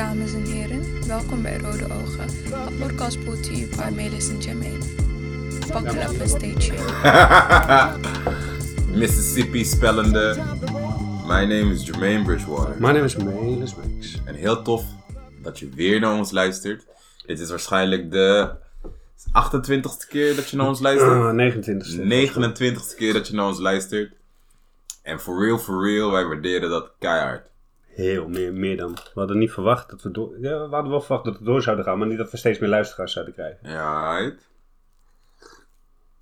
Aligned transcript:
dames 0.00 0.32
en 0.34 0.44
heren. 0.44 1.06
Welkom 1.06 1.42
bij 1.42 1.58
Rode 1.58 1.84
Ogen, 1.84 2.28
een 2.68 2.76
podcast 2.78 3.24
brought 3.24 3.42
to 3.42 3.52
you 3.52 3.68
by 3.76 3.94
Melis 3.94 4.28
en 4.28 4.38
Jermaine. 4.38 4.78
Buckle 5.72 6.02
up 6.02 6.20
and 6.20 6.30
stay 6.30 6.54
tuned. 6.54 7.02
Mississippi 9.00 9.64
spellende. 9.64 10.36
My 11.26 11.44
name 11.44 11.72
is 11.72 11.86
Jermaine 11.86 12.24
Bridgewater. 12.24 12.76
Mijn 12.78 12.94
naam 12.94 13.04
is 13.04 13.16
Melis 13.16 13.74
Weeks. 13.74 14.18
En 14.24 14.34
heel 14.34 14.62
tof 14.62 14.84
dat 15.42 15.58
je 15.58 15.68
weer 15.68 16.00
naar 16.00 16.14
ons 16.14 16.30
luistert. 16.30 16.86
Dit 17.26 17.40
is 17.40 17.50
waarschijnlijk 17.50 18.10
de 18.10 18.50
28ste 19.28 20.08
keer 20.08 20.36
dat 20.36 20.50
je 20.50 20.56
naar 20.56 20.68
ons 20.68 20.80
luistert. 20.80 21.10
Ah, 21.10 21.32
29 21.32 21.94
29ste 21.96 22.96
keer 22.96 23.12
dat 23.12 23.28
je 23.28 23.34
naar 23.34 23.46
ons 23.46 23.58
luistert. 23.58 24.12
En 25.02 25.20
for 25.20 25.44
real, 25.44 25.58
for 25.58 25.84
real, 25.84 26.10
wij 26.10 26.24
waarderen 26.24 26.70
dat 26.70 26.90
keihard. 26.98 27.49
Heel 28.00 28.28
meer, 28.28 28.52
meer 28.52 28.76
dan. 28.76 28.94
We 28.94 29.10
hadden 29.14 29.38
niet 29.38 29.52
verwacht 29.52 29.90
dat 29.90 30.02
we 30.02 30.10
door... 30.10 30.38
Ja, 30.38 30.68
we 30.68 30.74
hadden 30.74 30.90
wel 30.90 31.00
verwacht 31.00 31.24
dat 31.24 31.38
we 31.38 31.44
door 31.44 31.62
zouden 31.62 31.84
gaan, 31.84 31.98
maar 31.98 32.06
niet 32.06 32.18
dat 32.18 32.30
we 32.30 32.36
steeds 32.36 32.58
meer 32.58 32.68
luisteraars 32.68 33.12
zouden 33.12 33.34
krijgen. 33.34 33.70
Ja, 33.70 34.18
right. 34.18 34.48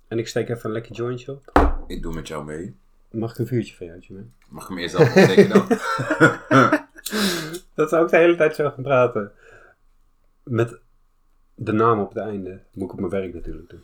En 0.07 0.19
ik 0.19 0.27
steek 0.27 0.49
even 0.49 0.65
een 0.65 0.71
lekker 0.71 0.95
jointje 0.95 1.31
op. 1.31 1.71
ik 1.87 2.01
doe 2.01 2.13
met 2.13 2.27
jou 2.27 2.45
mee. 2.45 2.75
Mag 3.11 3.31
ik 3.31 3.37
een 3.37 3.47
vuurtje 3.47 3.75
van 3.75 3.85
jou, 3.85 4.01
man? 4.09 4.33
Mag 4.49 4.63
ik 4.63 4.69
hem 4.69 4.77
eerst 4.77 4.95
zelf 4.95 5.15
opsteken 5.15 5.49
dan? 5.49 5.67
Dat 7.75 7.91
we 7.91 7.97
ook 7.97 8.09
de 8.09 8.17
hele 8.17 8.35
tijd 8.35 8.55
zo 8.55 8.69
gaan 8.69 8.83
praten. 8.83 9.31
Met 10.43 10.79
de 11.55 11.71
naam 11.71 11.99
op 11.99 12.09
het 12.09 12.23
einde. 12.23 12.59
Moet 12.71 12.85
ik 12.85 12.91
op 12.91 12.99
mijn 12.99 13.11
werk 13.11 13.33
natuurlijk 13.33 13.69
doen. 13.69 13.83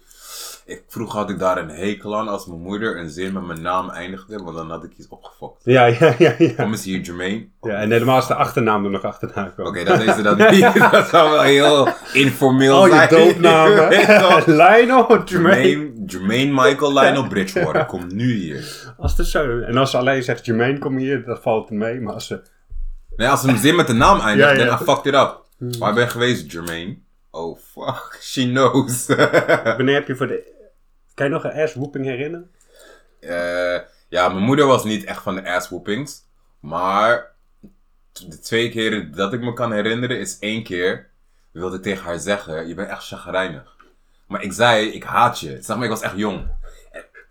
Ik, 0.65 0.83
vroeger 0.87 1.19
had 1.19 1.29
ik 1.29 1.39
daar 1.39 1.57
een 1.57 1.69
hekel 1.69 2.17
aan 2.17 2.27
als 2.27 2.45
mijn 2.45 2.61
moeder 2.61 2.97
een 2.99 3.09
zin 3.09 3.33
met 3.33 3.45
mijn 3.45 3.61
naam 3.61 3.89
eindigde, 3.89 4.37
want 4.43 4.55
dan 4.55 4.69
had 4.69 4.83
ik 4.83 4.91
iets 4.97 5.07
opgefokt. 5.07 5.61
Ja, 5.63 5.85
ja, 5.85 6.15
ja, 6.17 6.33
ja. 6.37 6.49
Kom 6.57 6.71
eens 6.71 6.83
hier, 6.83 6.99
Jermaine. 6.99 7.47
ja 7.61 7.73
en 7.75 7.91
helemaal 7.91 8.15
als 8.15 8.27
de 8.27 8.35
achternaam 8.35 8.85
er 8.85 8.91
nog 8.91 9.03
achterna 9.03 9.43
kwam. 9.55 9.67
Oké, 9.67 9.83
dat 9.83 10.01
is 10.01 10.21
dan 10.23 10.37
niet. 10.51 10.73
Dat 10.91 11.07
zou 11.09 11.31
wel 11.31 11.41
heel 11.41 11.87
informeel 12.13 12.77
Oh, 12.81 12.89
zijn. 12.89 13.09
doopnamen. 13.09 13.89
Weet 13.89 14.05
je 14.05 14.17
toch? 14.29 14.45
Lionel, 14.61 15.23
Jermaine. 15.23 15.69
Jermaine, 15.69 16.03
Jermaine 16.05 16.51
Michael 16.53 16.93
Lionel 16.93 17.27
Bridgewater, 17.27 17.85
kom 17.85 18.07
nu 18.15 18.33
hier. 18.33 18.93
Als 18.97 19.17
het 19.17 19.27
zo... 19.27 19.59
En 19.59 19.77
als 19.77 19.91
ze 19.91 19.97
alleen 19.97 20.23
zegt 20.23 20.45
Jermaine, 20.45 20.79
kom 20.79 20.97
hier, 20.97 21.23
dat 21.25 21.41
valt 21.41 21.69
mee. 21.69 22.01
Maar 22.01 22.13
als 22.13 22.27
ze... 22.27 22.41
Nee, 23.15 23.27
als 23.27 23.43
een 23.43 23.57
zin 23.57 23.75
met 23.75 23.87
de 23.87 23.93
naam 23.93 24.19
eindigt, 24.19 24.49
Ja, 24.49 24.55
ja. 24.57 24.65
dan 24.65 24.79
I 24.81 24.83
fucked 24.83 25.05
it 25.05 25.13
up. 25.13 25.43
Waar 25.79 25.93
ben 25.93 26.03
je 26.03 26.09
geweest, 26.09 26.51
Jermaine? 26.51 26.97
Oh, 27.31 27.57
fuck. 27.73 28.17
She 28.21 28.49
knows. 28.49 29.05
Wanneer 29.77 29.93
heb 29.95 30.07
je 30.07 30.15
voor 30.15 30.27
de... 30.27 30.53
Kan 31.15 31.25
je 31.25 31.31
nog 31.31 31.43
een 31.43 31.61
ass-whooping 31.61 32.05
herinneren? 32.05 32.51
Eh, 33.19 33.79
ja, 34.09 34.29
mijn 34.29 34.43
moeder 34.43 34.65
was 34.65 34.83
niet 34.83 35.03
echt 35.03 35.21
van 35.21 35.35
de 35.35 35.49
asswhoopings. 35.49 36.23
Maar 36.59 37.31
de 38.11 38.39
twee 38.39 38.69
keren 38.69 39.11
dat 39.11 39.33
ik 39.33 39.41
me 39.41 39.53
kan 39.53 39.71
herinneren 39.71 40.19
is 40.19 40.39
één 40.39 40.63
keer. 40.63 41.09
Wilde 41.51 41.75
ik 41.77 41.83
tegen 41.83 42.03
haar 42.03 42.19
zeggen, 42.19 42.67
je 42.67 42.73
bent 42.73 42.89
echt 42.89 43.07
chagrijnig. 43.07 43.75
Maar 44.27 44.43
ik 44.43 44.53
zei, 44.53 44.87
ik 44.87 45.03
haat 45.03 45.39
je. 45.39 45.61
Zeg 45.61 45.75
maar, 45.75 45.85
ik 45.85 45.91
was 45.91 46.01
echt 46.01 46.17
jong. 46.17 46.47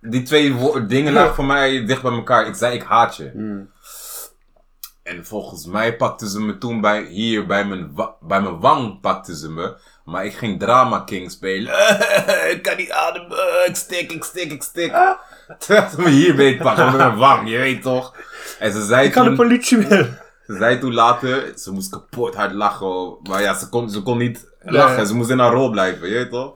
Die 0.00 0.22
twee 0.22 0.86
dingen 0.86 1.12
lagen 1.12 1.34
voor 1.34 1.44
mij 1.44 1.86
dicht 1.86 2.02
bij 2.02 2.12
elkaar. 2.12 2.46
Ik 2.46 2.54
zei, 2.54 2.74
ik 2.74 2.82
haat 2.82 3.16
je. 3.16 3.30
En 5.02 5.26
volgens 5.26 5.66
mij 5.66 5.96
pakten 5.96 6.28
ze 6.28 6.40
me 6.40 6.58
toen 6.58 6.80
bij, 6.80 7.04
hier 7.04 7.46
bij 7.46 7.64
mijn, 7.64 7.94
bij 8.20 8.40
mijn 8.40 8.60
wang 8.60 9.00
pakten 9.00 9.36
ze 9.36 9.50
me. 9.50 9.76
Maar 10.04 10.24
ik 10.24 10.34
ging 10.34 10.58
Drama 10.60 10.98
King 11.00 11.30
spelen. 11.30 11.72
ik 12.54 12.58
kan 12.62 12.76
niet 12.76 12.90
ademen, 12.90 13.38
ik 13.66 13.76
stik, 13.76 14.12
ik 14.12 14.24
stik, 14.24 14.52
ik 14.52 14.62
stik. 14.62 14.92
Terwijl 15.58 15.88
ze 15.90 16.00
me 16.00 16.08
hier 16.08 16.56
pakken 16.62 16.84
met 16.86 16.96
mijn 16.96 17.16
wang, 17.16 17.50
je 17.50 17.56
weet 17.56 17.82
toch. 17.82 18.16
En 18.58 18.72
ze 18.72 18.84
zei 18.84 19.06
Ik 19.06 19.12
kan 19.12 19.24
de 19.24 19.32
politie 19.32 19.86
bellen. 19.86 20.20
ze 20.46 20.56
zei 20.56 20.78
toen 20.78 20.94
later, 20.94 21.52
ze 21.58 21.72
moest 21.72 21.90
kapot 21.90 22.34
hard 22.34 22.52
lachen. 22.52 23.16
Maar 23.22 23.42
ja, 23.42 23.54
ze 23.54 23.68
kon, 23.68 23.90
ze 23.90 24.02
kon 24.02 24.18
niet 24.18 24.48
lachen, 24.60 25.06
ze 25.06 25.14
moest 25.14 25.30
in 25.30 25.38
haar 25.38 25.52
rol 25.52 25.70
blijven, 25.70 26.08
je 26.08 26.14
weet 26.14 26.30
toch. 26.30 26.54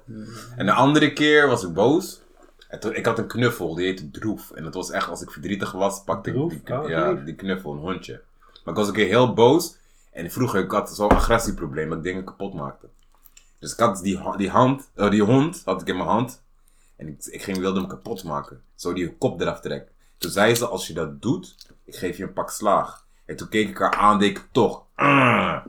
En 0.57 0.67
de 0.67 0.73
andere 0.73 1.13
keer 1.13 1.49
was 1.49 1.65
ik 1.65 1.73
boos. 1.73 2.21
En 2.69 2.81
toen, 2.81 2.95
ik 2.95 3.07
had 3.07 3.19
een 3.19 3.27
knuffel, 3.27 3.75
die 3.75 3.87
heette 3.87 4.11
Droef. 4.11 4.51
En 4.51 4.65
het 4.65 4.75
was 4.75 4.91
echt, 4.91 5.09
als 5.09 5.23
ik 5.23 5.31
verdrietig 5.31 5.73
was, 5.73 6.03
pakte 6.05 6.31
ik 6.31 6.37
Droef? 6.37 6.53
die, 6.53 6.77
Oh, 6.79 6.89
ja, 6.89 7.13
die 7.13 7.35
knuffel, 7.35 7.73
een 7.73 7.79
hondje. 7.79 8.21
Maar 8.65 8.75
ik 8.75 8.81
was 8.81 8.89
een 8.89 8.95
keer 8.95 9.07
heel 9.07 9.33
boos. 9.33 9.77
En 10.13 10.31
vroeger, 10.31 10.63
ik 10.65 10.71
had 10.71 10.91
zo'n 10.91 11.09
agressieprobleem, 11.09 11.89
dat 11.89 11.99
ik 11.99 12.05
dingen 12.05 12.25
kapot 12.25 12.55
maakte. 12.55 12.87
Dus 13.59 13.73
ik 13.73 13.79
had 13.79 14.03
die, 14.03 14.37
die, 14.37 14.51
hand, 14.51 14.91
eh, 14.95 15.11
die 15.11 15.23
hond 15.23 15.63
had 15.65 15.81
ik 15.81 15.89
in 15.89 15.97
mijn 15.97 16.09
hand. 16.09 16.43
En 16.97 17.09
ik, 17.09 17.25
ik 17.25 17.43
ging, 17.43 17.59
wilde 17.59 17.79
hem 17.81 17.89
kapot 17.89 18.25
maken. 18.25 18.63
Zo 18.75 18.93
die 18.93 19.17
kop 19.17 19.41
eraf 19.41 19.61
trekken. 19.61 19.93
Toen 20.19 20.31
zei 20.31 20.55
ze, 20.55 20.67
als 20.67 20.87
je 20.87 20.95
dat 20.95 21.23
doet, 21.23 21.57
ik 21.85 21.97
geef 21.97 22.17
je 22.17 22.23
een 22.23 22.33
pak 22.33 22.51
slaag. 22.51 23.07
En 23.25 23.37
toen 23.37 23.49
keek 23.49 23.69
ik 23.69 23.79
haar 23.79 23.95
aan, 23.95 24.19
deed 24.19 24.31
ik 24.31 24.49
toch. 24.53 24.85
"Ah." 24.95 25.65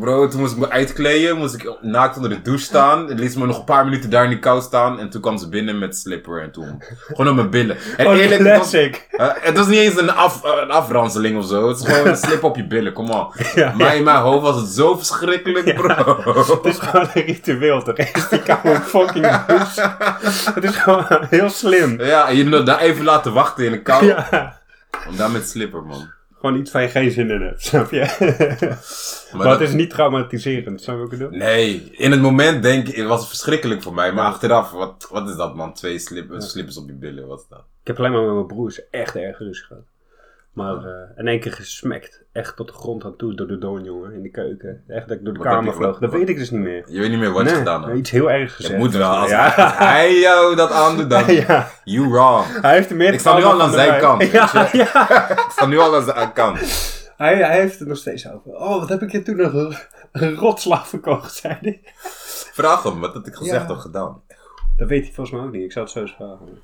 Bro, 0.00 0.28
toen 0.28 0.40
moest 0.40 0.52
ik 0.52 0.58
me 0.58 0.70
uitkleden, 0.70 1.36
moest 1.38 1.54
ik 1.54 1.76
naakt 1.80 2.16
onder 2.16 2.30
de 2.30 2.42
douche 2.42 2.64
staan. 2.64 3.08
Het 3.08 3.18
liet 3.18 3.36
me 3.36 3.46
nog 3.46 3.58
een 3.58 3.64
paar 3.64 3.84
minuten 3.84 4.10
daar 4.10 4.24
in 4.24 4.30
die 4.30 4.38
kou 4.38 4.60
staan. 4.62 4.98
En 4.98 5.10
toen 5.10 5.20
kwam 5.20 5.38
ze 5.38 5.48
binnen 5.48 5.78
met 5.78 5.96
slipper 5.96 6.42
en 6.42 6.50
toen 6.52 6.82
gewoon 7.06 7.28
op 7.28 7.34
mijn 7.34 7.50
billen. 7.50 7.76
En 7.96 8.06
Oh, 8.06 8.16
eerlijk, 8.16 8.42
het 8.42 8.58
was, 8.58 8.70
classic. 8.70 9.06
eh, 9.10 9.28
het 9.34 9.56
was 9.58 9.66
niet 9.66 9.78
eens 9.78 10.00
een, 10.00 10.10
af, 10.10 10.44
eh, 10.44 10.50
een 10.62 10.70
afranseling 10.70 11.38
of 11.38 11.46
zo. 11.46 11.68
Het 11.68 11.78
is 11.80 11.86
gewoon 11.86 12.06
een 12.06 12.16
slip 12.16 12.42
op 12.44 12.56
je 12.56 12.66
billen, 12.66 12.92
kom 12.92 13.10
on. 13.10 13.26
Ja, 13.54 13.72
Maar 13.76 13.96
in 13.96 14.04
mijn 14.04 14.16
hoofd 14.20 14.42
was 14.42 14.60
het 14.60 14.68
zo 14.70 14.96
verschrikkelijk, 14.96 15.74
bro. 15.74 16.16
Het 16.34 16.64
is 16.64 16.78
gewoon 16.78 17.08
een 17.14 17.22
ritueel, 17.24 17.82
toch? 17.82 17.96
Eerst 18.14 18.30
die 18.30 18.42
koude 18.42 18.80
fucking 18.80 19.44
douche. 19.46 19.94
Het 20.54 20.64
is 20.64 20.76
gewoon 20.76 21.06
heel 21.30 21.48
slim. 21.50 22.00
Ja, 22.02 22.28
en 22.28 22.36
je 22.36 22.44
moet 22.48 22.66
daar 22.66 22.78
even 22.80 23.04
laten 23.04 23.32
wachten 23.32 23.64
in 23.64 23.70
de 23.72 23.82
kou. 23.82 24.06
Ja. 24.06 24.60
Om 25.08 25.16
daar 25.16 25.30
met 25.30 25.48
slipper, 25.48 25.82
man. 25.82 26.10
Gewoon 26.42 26.60
iets 26.60 26.70
waar 26.72 26.82
je 26.82 26.88
geen 26.88 27.10
zin 27.10 27.30
in 27.30 27.40
hebt, 27.40 27.62
snap 27.66 27.90
je? 27.90 27.98
Maar, 29.32 29.46
dat- 29.48 29.58
het 29.60 29.68
is 29.68 29.74
niet 29.74 29.90
traumatiserend, 29.90 30.80
snap 30.80 30.94
je 30.96 31.02
wat 31.02 31.12
ik 31.12 31.18
bedoel? 31.18 31.38
Nee, 31.38 31.90
in 31.92 32.10
het 32.10 32.20
moment 32.20 32.62
denk 32.62 32.88
ik, 32.88 32.96
het 32.96 33.06
was 33.06 33.28
verschrikkelijk 33.28 33.82
voor 33.82 33.94
mij. 33.94 34.12
Maar 34.12 34.24
achteraf, 34.24 34.70
wat, 34.70 35.08
wat 35.10 35.28
is 35.28 35.36
dat 35.36 35.54
man? 35.54 35.74
Twee 35.74 35.98
slip, 35.98 36.34
slippers 36.38 36.76
op 36.76 36.86
je 36.86 36.92
billen, 36.94 37.26
wat 37.26 37.38
is 37.40 37.46
dat? 37.48 37.58
Ik 37.80 37.86
heb 37.86 37.98
alleen 37.98 38.12
maar 38.12 38.22
met 38.22 38.34
mijn 38.34 38.46
broers 38.46 38.88
echt 38.90 39.16
erg 39.16 39.38
ruzie 39.38 39.64
gehad. 39.64 39.82
Maar 40.52 40.76
eh, 40.76 40.92
in 41.18 41.28
één 41.28 41.40
keer 41.40 41.52
gesmekt. 41.52 42.22
Echt 42.32 42.56
tot 42.56 42.66
de 42.66 42.72
grond 42.72 43.04
aan 43.04 43.16
toe 43.16 43.34
door 43.34 43.46
de 43.46 43.58
doorn, 43.58 43.84
jongen. 43.84 44.12
In 44.12 44.22
de 44.22 44.30
keuken. 44.30 44.82
Echt 44.88 45.08
dat 45.08 45.16
ik 45.18 45.24
door 45.24 45.32
de 45.34 45.38
Wat 45.38 45.48
kamer 45.48 45.64
je- 45.70 45.76
vloog. 45.76 45.98
Dat 45.98 46.10
weet 46.12 46.28
ik 46.28 46.36
dus 46.36 46.50
niet 46.50 46.60
meer. 46.60 46.84
Je 46.86 47.00
weet 47.00 47.10
niet 47.10 47.18
meer 47.18 47.30
wat 47.32 47.42
je 47.44 47.48
Nee, 47.50 47.58
gedaan 47.58 47.84
hebt. 47.84 47.98
iets 47.98 48.10
heel 48.10 48.30
ergs 48.30 48.52
gezegd. 48.52 48.72
Het 48.74 48.82
moet 48.82 48.94
wel, 48.94 49.10
als, 49.10 49.30
ja. 49.30 49.44
als 49.54 49.76
hij 49.76 50.18
jou 50.18 50.54
dat 50.56 50.70
aandoet, 50.70 51.10
dan 51.10 51.32
ja. 51.34 51.68
you 51.84 52.08
wrong. 52.10 52.44
Hij 52.60 52.74
heeft 52.74 52.90
er 52.90 52.96
meer 52.96 53.12
Ik 53.12 53.20
sta 53.20 53.36
nu 53.36 53.42
al 53.44 53.62
aan 53.62 53.70
zijn 53.72 54.00
kant, 54.00 54.22
Ja, 54.30 54.68
je. 54.72 54.78
ja. 54.92 55.30
Ik 55.30 55.50
sta 55.50 55.66
nu 55.66 55.78
al 55.78 55.94
aan 55.96 56.02
zijn 56.04 56.32
kant. 56.32 56.58
Hij, 57.16 57.36
hij 57.36 57.60
heeft 57.60 57.78
het 57.78 57.88
nog 57.88 57.96
steeds 57.96 58.30
over. 58.30 58.50
Oh, 58.54 58.78
wat 58.78 58.88
heb 58.88 59.02
ik 59.02 59.12
je 59.12 59.22
toen 59.22 59.36
nog 59.36 59.52
een, 60.12 60.34
rotslag 60.34 60.88
verkocht, 60.88 61.34
zei 61.34 61.56
hij. 61.60 61.80
Vraag 62.52 62.82
hem, 62.82 63.00
wat 63.00 63.14
had 63.14 63.26
ik 63.26 63.34
gezegd 63.34 63.70
of 63.70 63.78
gedaan? 63.78 64.22
Dat 64.76 64.88
weet 64.88 65.04
hij 65.04 65.12
volgens 65.12 65.36
mij 65.36 65.46
ook 65.46 65.52
niet. 65.52 65.62
Ik 65.64 65.72
zou 65.72 65.84
het 65.84 65.94
zo 65.94 66.00
eens 66.00 66.14
vragen. 66.14 66.62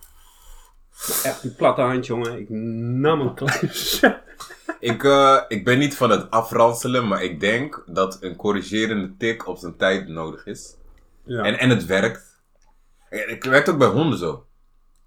Echt, 1.24 1.42
die 1.42 1.50
platte 1.50 1.80
hand, 1.80 2.06
jongen. 2.06 2.38
Ik 2.38 2.48
nam 2.48 3.20
een 3.20 3.34
klein... 3.34 3.70
Ik, 4.80 5.04
eh, 5.04 5.40
ik 5.48 5.64
ben 5.64 5.78
niet 5.78 5.96
van 5.96 6.10
het 6.10 6.30
afranselen, 6.30 7.08
maar 7.08 7.22
ik 7.22 7.40
denk 7.40 7.82
dat 7.86 8.18
een 8.20 8.36
corrigerende 8.36 9.16
tik 9.16 9.46
op 9.46 9.58
zijn 9.58 9.76
tijd 9.76 10.08
nodig 10.08 10.46
is. 10.46 10.76
ja. 11.24 11.42
En, 11.42 11.58
en 11.58 11.70
het 11.70 11.86
werkt. 11.86 12.40
Het 13.08 13.44
werkt 13.44 13.68
ook 13.68 13.78
bij 13.78 13.88
honden 13.88 14.18
zo. 14.18 14.46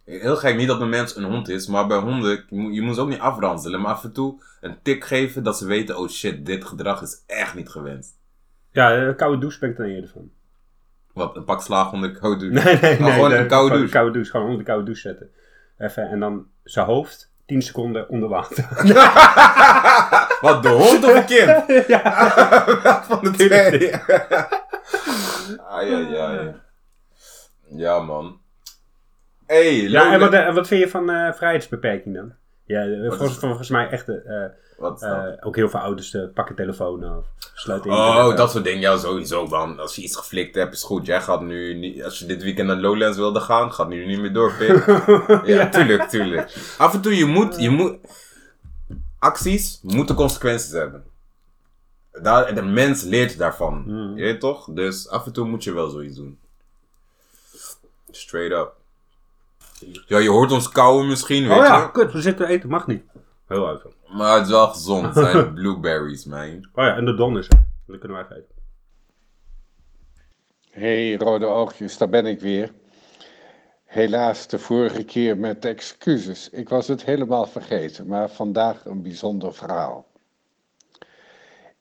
Heel 0.05 0.35
gek, 0.35 0.55
niet 0.55 0.67
dat 0.67 0.81
een 0.81 0.89
mens 0.89 1.15
een 1.15 1.23
hond 1.23 1.49
is, 1.49 1.67
maar 1.67 1.87
bij 1.87 1.97
honden, 1.97 2.31
je 2.49 2.55
moet, 2.55 2.73
je 2.75 2.81
moet 2.81 2.95
ze 2.95 3.01
ook 3.01 3.09
niet 3.09 3.19
afranselen, 3.19 3.81
maar 3.81 3.91
af 3.91 4.03
en 4.03 4.11
toe 4.11 4.41
een 4.61 4.77
tik 4.81 5.05
geven 5.05 5.43
dat 5.43 5.57
ze 5.57 5.65
weten, 5.65 5.97
oh 5.97 6.09
shit, 6.09 6.45
dit 6.45 6.65
gedrag 6.65 7.01
is 7.01 7.23
echt 7.27 7.55
niet 7.55 7.69
gewenst. 7.69 8.17
ja, 8.71 8.93
een 8.97 9.15
koude 9.15 9.37
douche 9.37 9.59
ben 9.59 9.69
ik 9.69 9.77
dan 9.77 9.85
eerder 9.85 10.09
van. 10.09 10.31
Wat, 11.13 11.35
een 11.35 11.43
pak 11.43 11.61
slaag 11.61 11.91
onder 11.91 12.13
de 12.13 12.19
koude 12.19 12.49
douche. 12.49 12.63
Nee, 12.65 12.79
nee, 12.81 12.91
Maar 12.91 13.01
nee. 13.01 13.11
gewoon 13.13 13.29
nee, 13.29 13.39
een 13.39 13.47
koude 13.47 13.75
douche. 13.75 13.91
koude 13.91 14.11
douche. 14.11 14.31
Gewoon 14.31 14.45
onder 14.45 14.59
de 14.59 14.65
koude 14.65 14.85
douche 14.85 15.01
zetten. 15.01 15.29
Even, 15.81 16.09
en 16.09 16.19
dan 16.19 16.47
zijn 16.63 16.85
hoofd 16.85 17.31
10 17.45 17.61
seconden 17.61 18.09
onder 18.09 18.29
water. 18.29 18.67
Wat, 20.41 20.63
de 20.63 20.69
hond 20.69 21.03
of 21.03 21.15
een 21.15 21.25
kind? 21.25 21.87
ja. 21.87 22.31
Van 23.07 23.23
de 23.23 23.31
twee. 23.31 23.95
ai, 25.75 25.93
ai, 25.93 26.17
ai. 26.17 26.55
Ja, 27.75 27.99
man. 27.99 28.39
Hey, 29.45 29.75
ja, 29.75 30.13
en 30.13 30.19
wat, 30.19 30.33
en 30.33 30.53
wat 30.53 30.67
vind 30.67 30.81
je 30.81 30.89
van 30.89 31.09
eh, 31.09 31.33
vrijheidsbeperking 31.33 32.15
dan? 32.15 32.33
Ja, 32.71 32.83
eh, 32.83 33.07
volgens, 33.07 33.37
volgens 33.37 33.69
mij 33.69 33.89
echt 33.89 34.09
eh, 34.09 34.43
eh, 34.99 35.33
ook 35.39 35.55
heel 35.55 35.69
veel 35.69 35.79
ouders 35.79 36.13
uh, 36.13 36.23
pakken 36.33 36.55
telefoon 36.55 37.03
af. 37.03 37.25
Sluiten 37.53 37.91
Oh, 37.91 38.35
dat 38.35 38.51
soort 38.51 38.63
dingen. 38.63 38.79
Ja, 38.79 38.97
sowieso 38.97 39.47
man. 39.47 39.79
Als 39.79 39.95
je 39.95 40.01
iets 40.01 40.15
geflikt 40.15 40.55
hebt, 40.55 40.73
is 40.73 40.83
goed. 40.83 41.05
Jij 41.05 41.21
gaat 41.21 41.41
nu 41.41 41.73
niet... 41.73 42.03
Als 42.03 42.19
je 42.19 42.25
dit 42.25 42.43
weekend 42.43 42.67
naar 42.67 42.77
Lowlands 42.77 43.17
wilde 43.17 43.39
gaan, 43.39 43.73
gaat 43.73 43.87
nu 43.87 44.05
niet 44.05 44.19
meer 44.19 44.33
door, 44.33 44.53
pik. 44.53 44.85
ja, 45.55 45.69
tuurlijk, 45.69 46.09
tuurlijk. 46.09 46.75
Af 46.77 46.93
en 46.93 47.01
toe, 47.01 47.15
je 47.15 47.25
moet... 47.25 47.59
Je 47.59 47.69
moet 47.69 47.97
acties 49.19 49.79
moeten 49.81 50.15
consequenties 50.15 50.71
hebben. 50.71 51.03
Daar, 52.11 52.55
de 52.55 52.61
mens 52.61 53.03
leert 53.03 53.37
daarvan. 53.37 53.83
Mm. 53.87 54.17
Je 54.17 54.23
weet 54.23 54.39
toch? 54.39 54.67
Dus 54.73 55.09
af 55.09 55.25
en 55.25 55.31
toe 55.31 55.47
moet 55.47 55.63
je 55.63 55.73
wel 55.73 55.89
zoiets 55.89 56.15
doen. 56.15 56.39
Straight 58.11 58.59
up. 58.59 58.80
Ja, 60.07 60.17
je 60.17 60.29
hoort 60.29 60.51
ons 60.51 60.69
kauwen 60.69 61.07
misschien, 61.07 61.47
weet 61.47 61.57
Oh 61.57 61.65
ja, 61.65 61.81
je. 61.81 61.91
kut, 61.91 62.11
we 62.11 62.21
zitten 62.21 62.47
eten, 62.47 62.69
mag 62.69 62.87
niet. 62.87 63.03
Heel 63.47 63.67
uit. 63.67 63.83
Maar 64.07 64.35
het 64.35 64.45
is 64.45 64.51
wel 64.51 64.67
gezond. 64.67 65.05
Het 65.05 65.13
zijn 65.13 65.53
blueberries, 65.59 66.25
man. 66.25 66.69
Oh 66.73 66.83
ja, 66.83 66.95
en 66.95 67.05
de 67.05 67.15
don 67.15 67.37
is 67.37 67.47
er. 67.47 67.63
Dat 67.87 67.99
kunnen 67.99 68.17
wij 68.17 68.37
eten. 68.37 68.55
hey, 70.71 71.15
rode 71.15 71.45
oogjes, 71.45 71.97
daar 71.97 72.09
ben 72.09 72.25
ik 72.25 72.39
weer. 72.39 72.71
Helaas 73.85 74.47
de 74.47 74.59
vorige 74.59 75.03
keer 75.03 75.37
met 75.37 75.65
excuses. 75.65 76.49
Ik 76.49 76.69
was 76.69 76.87
het 76.87 77.03
helemaal 77.03 77.45
vergeten, 77.45 78.07
maar 78.07 78.29
vandaag 78.29 78.85
een 78.85 79.01
bijzonder 79.01 79.53
verhaal. 79.53 80.07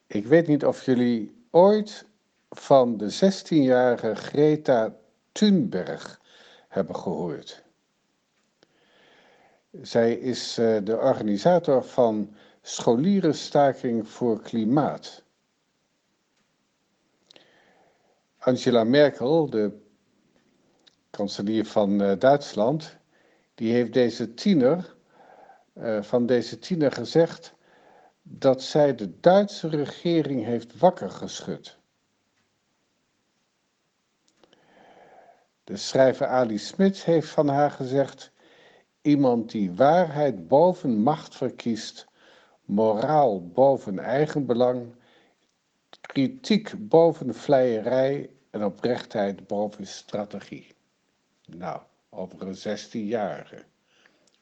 Ik 0.06 0.26
weet 0.26 0.46
niet 0.46 0.64
of 0.64 0.84
jullie 0.84 1.44
ooit 1.50 2.06
van 2.50 2.96
de 2.96 3.12
16-jarige 3.12 4.14
Greta 4.14 4.94
Thunberg 5.32 6.20
hebben 6.68 6.96
gehoord. 6.96 7.62
Zij 9.70 10.12
is 10.14 10.58
eh, 10.58 10.76
de 10.84 10.98
organisator 10.98 11.84
van 11.84 12.34
Scholierenstaking 12.62 14.08
voor 14.08 14.42
Klimaat. 14.42 15.22
Angela 18.38 18.84
Merkel, 18.84 19.50
de 19.50 19.80
kanselier 21.10 21.66
van 21.66 22.02
eh, 22.02 22.18
Duitsland, 22.18 22.96
die 23.54 23.72
heeft 23.72 23.92
deze 23.92 24.34
tiener, 24.34 24.96
eh, 25.72 26.02
van 26.02 26.26
deze 26.26 26.58
tiener 26.58 26.92
gezegd 26.92 27.54
dat 28.22 28.62
zij 28.62 28.94
de 28.94 29.20
Duitse 29.20 29.68
regering 29.68 30.44
heeft 30.44 30.78
wakker 30.78 31.10
geschud. 31.10 31.78
De 35.64 35.76
schrijver 35.76 36.26
Ali 36.26 36.58
Smit 36.58 37.04
heeft 37.04 37.28
van 37.28 37.48
haar 37.48 37.70
gezegd: 37.70 38.32
iemand 39.02 39.50
die 39.50 39.72
waarheid 39.72 40.48
boven 40.48 41.02
macht 41.02 41.36
verkiest, 41.36 42.06
moraal 42.64 43.48
boven 43.48 43.98
eigenbelang, 43.98 44.94
kritiek 46.00 46.88
boven 46.88 47.34
vleierij 47.34 48.30
en 48.50 48.64
oprechtheid 48.64 49.46
boven 49.46 49.86
strategie. 49.86 50.74
Nou, 51.46 51.80
over 52.08 52.42
een 52.42 52.78
16-jarige. 52.78 53.64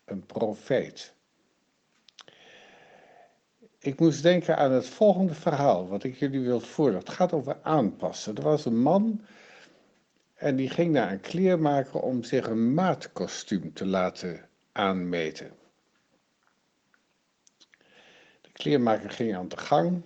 Een 0.05 0.27
profeet. 0.27 1.15
Ik 3.79 4.01
moest 4.01 4.23
denken 4.23 4.57
aan 4.57 4.73
het 4.73 4.87
volgende 4.87 5.35
verhaal, 5.35 5.89
wat 5.89 6.05
ik 6.05 6.17
jullie 6.17 6.41
wil 6.41 6.61
voorleggen. 6.61 7.07
Het 7.07 7.17
gaat 7.17 7.33
over 7.33 7.59
aanpassen. 7.63 8.37
Er 8.37 8.43
was 8.43 8.65
een 8.65 8.83
man 8.83 9.21
en 10.35 10.57
die 10.57 10.71
ging 10.71 10.93
naar 10.93 11.13
een 11.13 11.21
kleermaker 11.21 12.01
om 12.01 12.25
zich 12.25 12.47
een 12.47 12.75
maatkostuum 12.75 13.73
te 13.73 13.87
laten 13.87 14.48
aanmeten. 14.79 15.53
De 18.41 18.53
kleermaker 18.53 19.11
ging 19.11 19.37
aan 19.37 19.49
de 19.49 19.57
gang 19.57 20.03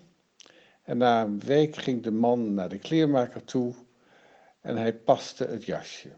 en 0.82 0.98
na 0.98 1.22
een 1.22 1.40
week 1.40 1.76
ging 1.76 2.02
de 2.02 2.10
man 2.10 2.54
naar 2.54 2.68
de 2.68 2.78
kleermaker 2.78 3.44
toe 3.44 3.74
en 4.60 4.76
hij 4.76 4.94
paste 4.94 5.44
het 5.44 5.64
jasje. 5.64 6.10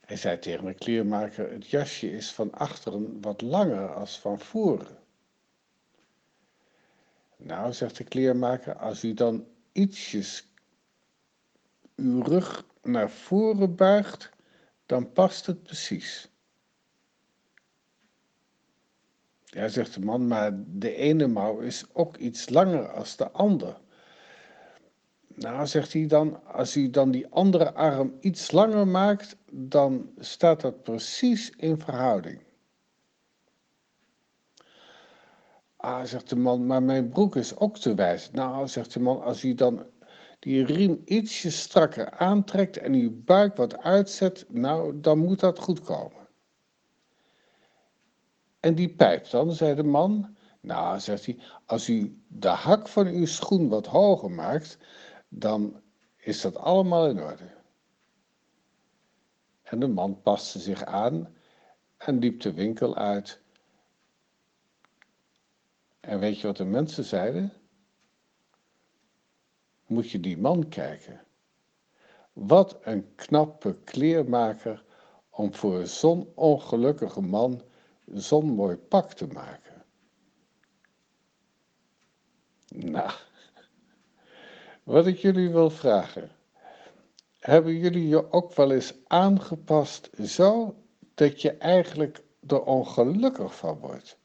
Hij 0.00 0.16
zei 0.16 0.38
tegen 0.38 0.64
de 0.64 0.74
kleermaker: 0.74 1.50
Het 1.50 1.66
jasje 1.66 2.10
is 2.10 2.32
van 2.32 2.52
achteren 2.52 3.20
wat 3.20 3.40
langer 3.40 3.94
als 3.94 4.18
van 4.18 4.40
voren. 4.40 4.98
Nou, 7.36 7.72
zegt 7.72 7.96
de 7.96 8.04
kleermaker, 8.04 8.76
als 8.76 9.04
u 9.04 9.14
dan 9.14 9.46
ietsjes 9.72 10.46
uw 11.96 12.22
rug 12.22 12.64
naar 12.82 13.10
voren 13.10 13.76
buigt, 13.76 14.30
dan 14.94 15.12
past 15.12 15.46
het 15.46 15.62
precies. 15.62 16.30
Ja, 19.44 19.68
zegt 19.68 19.94
de 19.94 20.00
man, 20.00 20.26
maar 20.26 20.52
de 20.66 20.94
ene 20.94 21.26
mouw 21.26 21.58
is 21.58 21.84
ook 21.92 22.16
iets 22.16 22.48
langer 22.48 22.88
als 22.88 23.16
de 23.16 23.30
ander. 23.30 23.80
Nou, 25.28 25.66
zegt 25.66 25.92
hij 25.92 26.06
dan, 26.06 26.44
als 26.46 26.76
u 26.76 26.90
dan 26.90 27.10
die 27.10 27.26
andere 27.28 27.72
arm 27.72 28.16
iets 28.20 28.50
langer 28.50 28.88
maakt, 28.88 29.36
dan 29.50 30.10
staat 30.18 30.60
dat 30.60 30.82
precies 30.82 31.50
in 31.50 31.80
verhouding. 31.80 32.42
Ah, 35.76 36.04
zegt 36.04 36.28
de 36.28 36.36
man, 36.36 36.66
maar 36.66 36.82
mijn 36.82 37.08
broek 37.08 37.36
is 37.36 37.56
ook 37.56 37.78
te 37.78 37.94
wijs. 37.94 38.30
Nou, 38.30 38.68
zegt 38.68 38.92
de 38.92 39.00
man, 39.00 39.22
als 39.22 39.44
u 39.44 39.54
dan 39.54 39.86
die 40.44 40.64
riem 40.64 41.02
ietsje 41.04 41.50
strakker 41.50 42.10
aantrekt 42.10 42.76
en 42.76 42.92
uw 42.92 43.22
buik 43.24 43.56
wat 43.56 43.78
uitzet, 43.78 44.44
nou, 44.48 45.00
dan 45.00 45.18
moet 45.18 45.40
dat 45.40 45.58
goed 45.58 45.80
komen. 45.80 46.28
En 48.60 48.74
die 48.74 48.88
pijp 48.88 49.30
dan, 49.30 49.52
zei 49.52 49.74
de 49.74 49.82
man. 49.82 50.36
Nou, 50.60 51.00
zegt 51.00 51.26
hij, 51.26 51.38
als 51.66 51.88
u 51.88 52.22
de 52.28 52.48
hak 52.48 52.88
van 52.88 53.06
uw 53.06 53.26
schoen 53.26 53.68
wat 53.68 53.86
hoger 53.86 54.30
maakt, 54.30 54.78
dan 55.28 55.80
is 56.16 56.40
dat 56.40 56.56
allemaal 56.56 57.08
in 57.08 57.22
orde. 57.22 57.50
En 59.62 59.80
de 59.80 59.88
man 59.88 60.22
paste 60.22 60.58
zich 60.58 60.84
aan 60.84 61.34
en 61.96 62.18
liep 62.18 62.40
de 62.40 62.52
winkel 62.52 62.96
uit. 62.96 63.40
En 66.00 66.18
weet 66.18 66.40
je 66.40 66.46
wat 66.46 66.56
de 66.56 66.64
mensen 66.64 67.04
zeiden? 67.04 67.52
Moet 69.94 70.10
je 70.10 70.20
die 70.20 70.38
man 70.38 70.68
kijken. 70.68 71.20
Wat 72.32 72.78
een 72.82 73.14
knappe 73.14 73.76
kleermaker 73.84 74.84
om 75.30 75.54
voor 75.54 75.86
zo'n 75.86 76.32
ongelukkige 76.34 77.20
man 77.20 77.62
zo'n 78.06 78.46
mooi 78.46 78.76
pak 78.76 79.12
te 79.12 79.26
maken. 79.26 79.84
Nou, 82.68 83.10
wat 84.82 85.06
ik 85.06 85.18
jullie 85.18 85.50
wil 85.50 85.70
vragen. 85.70 86.30
Hebben 87.38 87.76
jullie 87.76 88.08
je 88.08 88.32
ook 88.32 88.54
wel 88.54 88.70
eens 88.70 88.94
aangepast 89.06 90.10
zo 90.22 90.74
dat 91.14 91.42
je 91.42 91.52
eigenlijk 91.52 92.22
er 92.46 92.62
ongelukkig 92.62 93.56
van 93.56 93.78
wordt? 93.78 94.18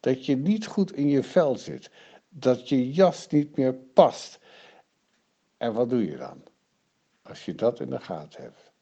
Dat 0.00 0.26
je 0.26 0.36
niet 0.36 0.66
goed 0.66 0.92
in 0.92 1.08
je 1.08 1.22
vel 1.22 1.56
zit, 1.56 1.90
dat 2.28 2.68
je 2.68 2.92
jas 2.92 3.28
niet 3.28 3.56
meer 3.56 3.74
past. 3.74 4.44
En 5.56 5.72
wat 5.72 5.90
doe 5.90 6.06
je 6.06 6.16
dan? 6.16 6.42
Als 7.22 7.44
je 7.44 7.54
dat 7.54 7.80
in 7.80 7.90
de 7.90 8.00
gaten 8.00 8.42
hebt. 8.42 8.72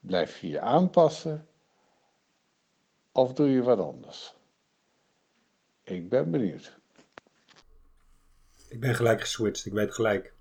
Blijf 0.00 0.38
je 0.38 0.48
je 0.48 0.60
aanpassen 0.60 1.48
of 3.12 3.32
doe 3.32 3.50
je 3.50 3.62
wat 3.62 3.78
anders? 3.78 4.34
Ik 5.82 6.08
ben 6.08 6.30
benieuwd. 6.30 6.78
Ik 8.68 8.80
ben 8.80 8.94
gelijk 8.94 9.20
geswitcht, 9.20 9.66
ik 9.66 9.72
weet 9.72 9.94
gelijk. 9.94 10.34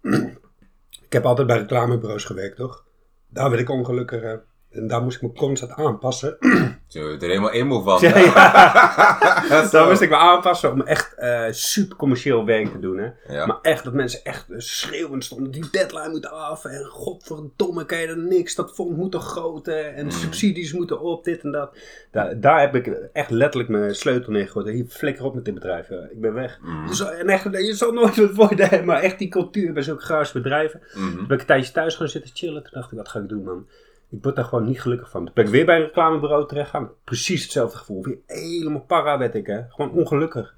ik 1.06 1.12
heb 1.12 1.24
altijd 1.24 1.46
bij 1.46 1.58
reclamebureaus 1.58 2.24
gewerkt, 2.24 2.56
toch? 2.56 2.86
Daar 3.28 3.50
werd 3.50 3.62
ik 3.62 3.70
ongelukkig. 3.70 4.40
En 4.76 4.86
daar 4.86 5.02
moest 5.02 5.16
ik 5.16 5.22
me 5.22 5.32
constant 5.32 5.72
aanpassen. 5.72 6.36
Zo, 6.88 7.08
je 7.10 7.16
er 7.16 7.20
helemaal 7.28 7.50
emo 7.50 7.80
van. 7.82 8.00
Ja, 8.00 8.18
ja. 8.18 9.64
Zo. 9.64 9.70
Daar 9.70 9.88
moest 9.88 10.00
ik 10.00 10.08
me 10.08 10.16
aanpassen 10.16 10.72
om 10.72 10.80
echt 10.82 11.14
eh, 11.14 11.44
super 11.50 11.96
commercieel 11.96 12.44
werk 12.44 12.70
te 12.72 12.78
doen. 12.78 12.98
Hè? 12.98 13.34
Ja. 13.34 13.46
Maar 13.46 13.58
echt 13.62 13.84
dat 13.84 13.92
mensen 13.92 14.20
echt 14.24 14.50
eh, 14.50 14.58
schreeuwend 14.58 15.24
stonden. 15.24 15.50
Die 15.50 15.70
deadline 15.70 16.08
moet 16.08 16.26
af. 16.30 16.64
En 16.64 16.84
godverdomme, 16.84 17.84
kan 17.86 17.98
je 17.98 18.06
er 18.06 18.18
niks. 18.18 18.54
Dat 18.54 18.74
fonds 18.74 18.96
moet 18.96 19.14
er 19.14 19.20
groot. 19.20 19.66
hè, 19.66 19.72
En 19.80 20.04
Mm. 20.04 20.10
subsidies 20.10 20.72
moeten 20.72 21.00
op, 21.00 21.24
dit 21.24 21.42
en 21.42 21.50
dat. 21.52 21.76
Daar, 22.10 22.40
daar 22.40 22.60
heb 22.60 22.74
ik 22.74 22.86
echt 23.12 23.30
letterlijk 23.30 23.70
mijn 23.70 23.94
sleutel 23.94 24.32
neergegooid. 24.32 24.66
Hier, 24.68 24.84
flikker 24.88 25.24
op 25.24 25.34
met 25.34 25.44
dit 25.44 25.54
bedrijf. 25.54 25.88
Ik 25.90 26.20
ben 26.20 26.34
weg. 26.34 26.58
Mm. 26.62 26.86
Je 26.86 26.94
zal- 26.94 27.10
en 27.12 27.28
echt, 27.28 27.44
je 27.44 27.74
zal 27.74 27.92
nooit 27.92 28.16
wat 28.16 28.34
worden. 28.34 28.84
Maar 28.84 29.00
echt 29.00 29.18
die 29.18 29.28
cultuur 29.28 29.72
bij 29.72 29.82
zulke 29.82 30.02
graafse 30.02 30.32
bedrijven. 30.32 30.80
Toen 30.92 31.14
ben 31.26 31.34
ik 31.36 31.40
een 31.40 31.46
tijdje 31.46 31.72
thuis 31.72 31.94
gaan 31.94 32.08
zitten 32.08 32.30
chillen. 32.34 32.62
Toen 32.62 32.72
dacht 32.74 32.90
ik, 32.92 32.98
wat 32.98 33.08
ga 33.08 33.18
ik 33.18 33.28
doen, 33.28 33.44
man? 33.44 33.66
Ik 34.10 34.22
word 34.22 34.36
daar 34.36 34.44
gewoon 34.44 34.64
niet 34.64 34.80
gelukkig 34.80 35.10
van. 35.10 35.24
Toen 35.24 35.34
ben 35.34 35.44
ik 35.44 35.50
weer 35.50 35.64
bij 35.64 35.76
een 35.76 35.82
reclamebureau 35.82 36.48
terecht 36.48 36.70
gaan. 36.70 36.90
Precies 37.04 37.42
hetzelfde 37.42 37.78
gevoel. 37.78 38.02
Weer 38.02 38.18
helemaal 38.26 38.80
para 38.80 39.18
werd 39.18 39.34
ik, 39.34 39.46
hè. 39.46 39.60
Gewoon 39.68 39.90
ongelukkig. 39.92 40.54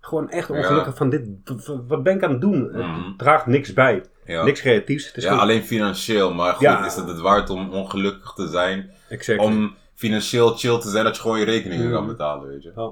Gewoon 0.00 0.30
echt 0.30 0.48
Ja. 0.48 0.54
ongelukkig 0.54 0.96
van 0.96 1.10
dit. 1.10 1.26
Wat 1.86 2.02
ben 2.02 2.14
ik 2.16 2.22
aan 2.22 2.30
het 2.30 2.40
doen? 2.40 2.70
Mhm. 2.70 2.78
Het 3.08 3.18
draagt 3.18 3.46
niks 3.46 3.72
bij. 3.72 4.04
Ja. 4.24 4.44
Niks 4.44 4.60
creatiefs. 4.60 5.06
Het 5.06 5.16
is 5.16 5.24
Ja, 5.24 5.32
goed. 5.32 5.40
alleen 5.40 5.62
financieel. 5.62 6.34
Maar 6.34 6.52
goed, 6.52 6.60
Ja. 6.62 6.86
is 6.86 6.94
het 6.94 7.08
het 7.08 7.20
waard 7.20 7.50
om 7.50 7.70
ongelukkig 7.70 8.32
te 8.32 8.46
zijn? 8.48 8.90
Om 9.38 9.74
financieel 9.94 10.48
chill 10.56 10.78
te 10.80 10.88
zijn 10.88 11.04
dat 11.04 11.16
je 11.16 11.22
gewoon 11.22 11.38
je 11.38 11.44
rekeningen 11.44 11.84
Mhm. 11.86 11.94
kan 11.94 12.06
betalen, 12.06 12.48
weet 12.48 12.62
je? 12.62 12.72
Ja. 12.76 12.90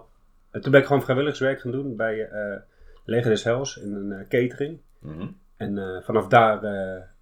En 0.50 0.60
toen 0.60 0.70
ben 0.70 0.80
ik 0.80 0.86
gewoon 0.86 1.02
vrijwilligerswerk 1.02 1.60
gaan 1.60 1.70
doen 1.72 1.96
bij 1.96 2.28
eh 2.28 2.56
Leger 3.04 3.30
des 3.30 3.44
Hels 3.44 3.76
in 3.76 3.94
een 3.94 4.12
eh, 4.12 4.28
catering. 4.28 4.78
Mhm. 5.00 5.26
En 5.56 5.78
eh, 5.78 6.02
vanaf 6.04 6.26
daar 6.26 6.64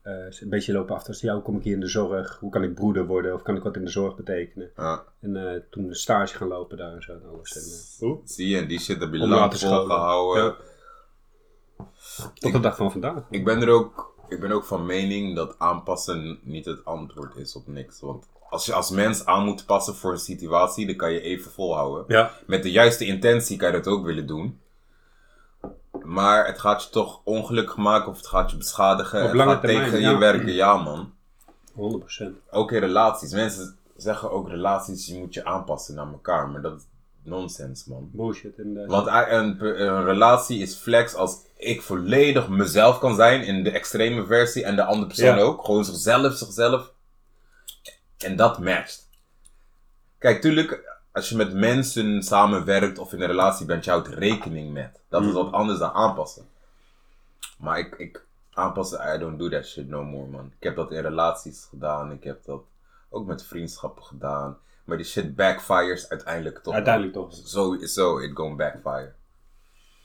eh, 0.03 0.41
een 0.41 0.49
beetje 0.49 0.73
lopen 0.73 0.95
af. 0.95 1.05
Dus 1.05 1.21
ja, 1.21 1.33
hoe 1.33 1.43
kom 1.43 1.57
ik 1.57 1.63
hier 1.63 1.75
in 1.75 1.81
de 1.81 1.87
zorg? 1.87 2.39
Hoe 2.41 2.51
kan 2.51 2.63
ik 2.63 2.75
broeder 2.75 3.07
worden? 3.07 3.35
Of 3.35 3.43
kan 3.43 3.57
ik 3.57 3.63
wat 3.63 3.77
in 3.77 3.85
de 3.85 3.91
zorg 3.91 4.17
betekenen? 4.17 4.71
Ja. 4.77 5.05
En 5.21 5.37
eh, 5.37 5.61
toen 5.71 5.89
een 5.89 5.95
stage 5.95 6.37
gaan 6.37 6.49
lopen 6.49 6.77
daar 6.77 6.93
en 6.93 7.03
zo. 7.03 7.13
En 7.13 7.23
alles. 7.33 7.57
En, 8.01 8.09
eh, 8.09 8.15
Zie 8.25 8.49
je, 8.49 8.59
en 8.59 8.69
die 8.69 8.81
shit 8.81 9.01
heb 9.01 9.13
je 9.13 9.21
Om 9.21 9.29
lang 9.29 9.59
volgehouden. 9.59 10.45
Ja. 10.45 10.57
tot 12.35 12.53
de 12.53 12.61
dag 12.61 12.77
van 12.77 12.93
vandaag. 12.93 13.23
Ik 13.31 13.45
ben 13.45 13.63
er 13.63 13.69
ook, 13.69 14.15
ik 14.29 14.41
ben 14.41 14.53
ook 14.53 14.65
van 14.65 14.87
mening 14.87 15.37
dat 15.37 15.59
aanpassen 15.59 16.39
niet 16.43 16.65
het 16.65 16.85
antwoord 16.85 17.37
is 17.37 17.57
op 17.57 17.67
niks. 17.67 18.01
Want 18.01 18.29
als 18.51 18.67
je 18.67 18.75
als 18.75 18.91
mens 18.91 19.27
aan 19.27 19.45
moet 19.45 19.67
passen 19.67 19.95
voor 19.95 20.13
een 20.13 20.19
situatie, 20.19 20.87
dan 20.87 20.97
kan 20.97 21.13
je 21.13 21.21
even 21.21 21.51
volhouden. 21.51 22.05
Ja. 22.09 22.31
Met 22.47 22.63
de 22.63 22.71
juiste 22.71 23.07
intentie 23.07 23.57
kan 23.57 23.71
je 23.71 23.77
dat 23.77 23.93
ook 23.93 24.05
willen 24.05 24.27
doen. 24.27 24.61
Maar 26.05 26.47
het 26.47 26.59
gaat 26.59 26.83
je 26.83 26.91
toch 26.91 27.21
ongelukkig 27.25 27.77
maken 27.77 28.11
of 28.11 28.17
het 28.17 28.27
gaat 28.27 28.51
je 28.51 28.57
beschadigen. 28.57 29.25
Op 29.25 29.33
het 29.33 29.41
gaat 29.41 29.61
termijn, 29.61 29.85
tegen 29.85 30.01
ja. 30.01 30.11
je 30.11 30.19
werken, 30.19 30.53
ja 30.53 30.77
man. 30.77 31.13
100%. 31.71 32.25
Ook 32.51 32.73
in 32.73 32.81
relaties. 32.81 33.33
Mensen 33.33 33.77
zeggen 33.97 34.31
ook 34.31 34.49
relaties, 34.49 35.07
je 35.07 35.19
moet 35.19 35.35
je 35.35 35.45
aanpassen 35.45 35.95
naar 35.95 36.07
elkaar. 36.07 36.49
Maar 36.49 36.63
dat 36.63 36.77
is 36.77 36.87
nonsens 37.23 37.85
man. 37.85 38.11
Bullshit. 38.13 38.59
En, 38.59 38.87
Want 38.87 39.07
een, 39.07 39.65
een 39.83 40.05
relatie 40.05 40.59
is 40.59 40.75
flex 40.75 41.15
als 41.15 41.37
ik 41.57 41.83
volledig 41.83 42.49
mezelf 42.49 42.99
kan 42.99 43.15
zijn 43.15 43.43
in 43.45 43.65
de 43.65 43.71
extreme 43.71 44.27
versie 44.27 44.65
en 44.65 44.77
de 44.77 44.85
andere 44.85 45.07
persoon 45.07 45.37
Ja. 45.37 45.43
ook. 45.43 45.65
Gewoon 45.65 45.85
zichzelf, 45.85 46.35
zichzelf. 46.35 46.93
En 48.19 48.37
dat 48.37 48.59
matcht. 48.59 49.09
Kijk, 50.19 50.41
tuurlijk, 50.41 50.92
als 51.13 51.29
je 51.29 51.37
met 51.37 51.55
mensen 51.55 52.23
samenwerkt 52.23 52.99
of 52.99 53.13
in 53.13 53.21
een 53.21 53.27
relatie 53.27 53.67
bent, 53.67 53.85
je 53.85 53.91
houdt 53.91 54.09
rekening 54.09 54.73
met. 54.73 55.01
Dat 55.09 55.23
is 55.25 55.33
wat 55.33 55.53
anders 55.53 55.79
dan 55.79 55.91
aanpassen. 55.93 56.47
Maar 57.59 57.79
ik, 57.79 57.95
ik 57.95 58.25
aanpassen, 58.53 59.15
I 59.15 59.19
don't 59.19 59.39
do 59.39 59.49
that 59.49 59.67
shit 59.67 59.89
no 59.89 60.05
more, 60.05 60.27
man. 60.27 60.47
Ik 60.59 60.63
heb 60.63 60.77
dat 60.77 60.91
in 60.93 61.01
relaties 61.01 61.67
gedaan, 61.71 62.13
ik 62.13 62.25
heb 62.25 62.45
dat 62.45 62.63
ook 63.11 63.27
met 63.27 63.45
vriendschappen 63.45 64.05
gedaan. 64.05 64.59
Maar 64.85 64.97
die 64.97 65.07
shit 65.07 65.37
backfires 65.37 66.09
uiteindelijk 66.09 66.59
toch. 66.59 66.75
Uiteindelijk 66.75 67.15
toch. 67.15 67.35
Sowieso, 67.45 68.19
it 68.19 68.31
going 68.35 68.57
backfire. 68.57 69.13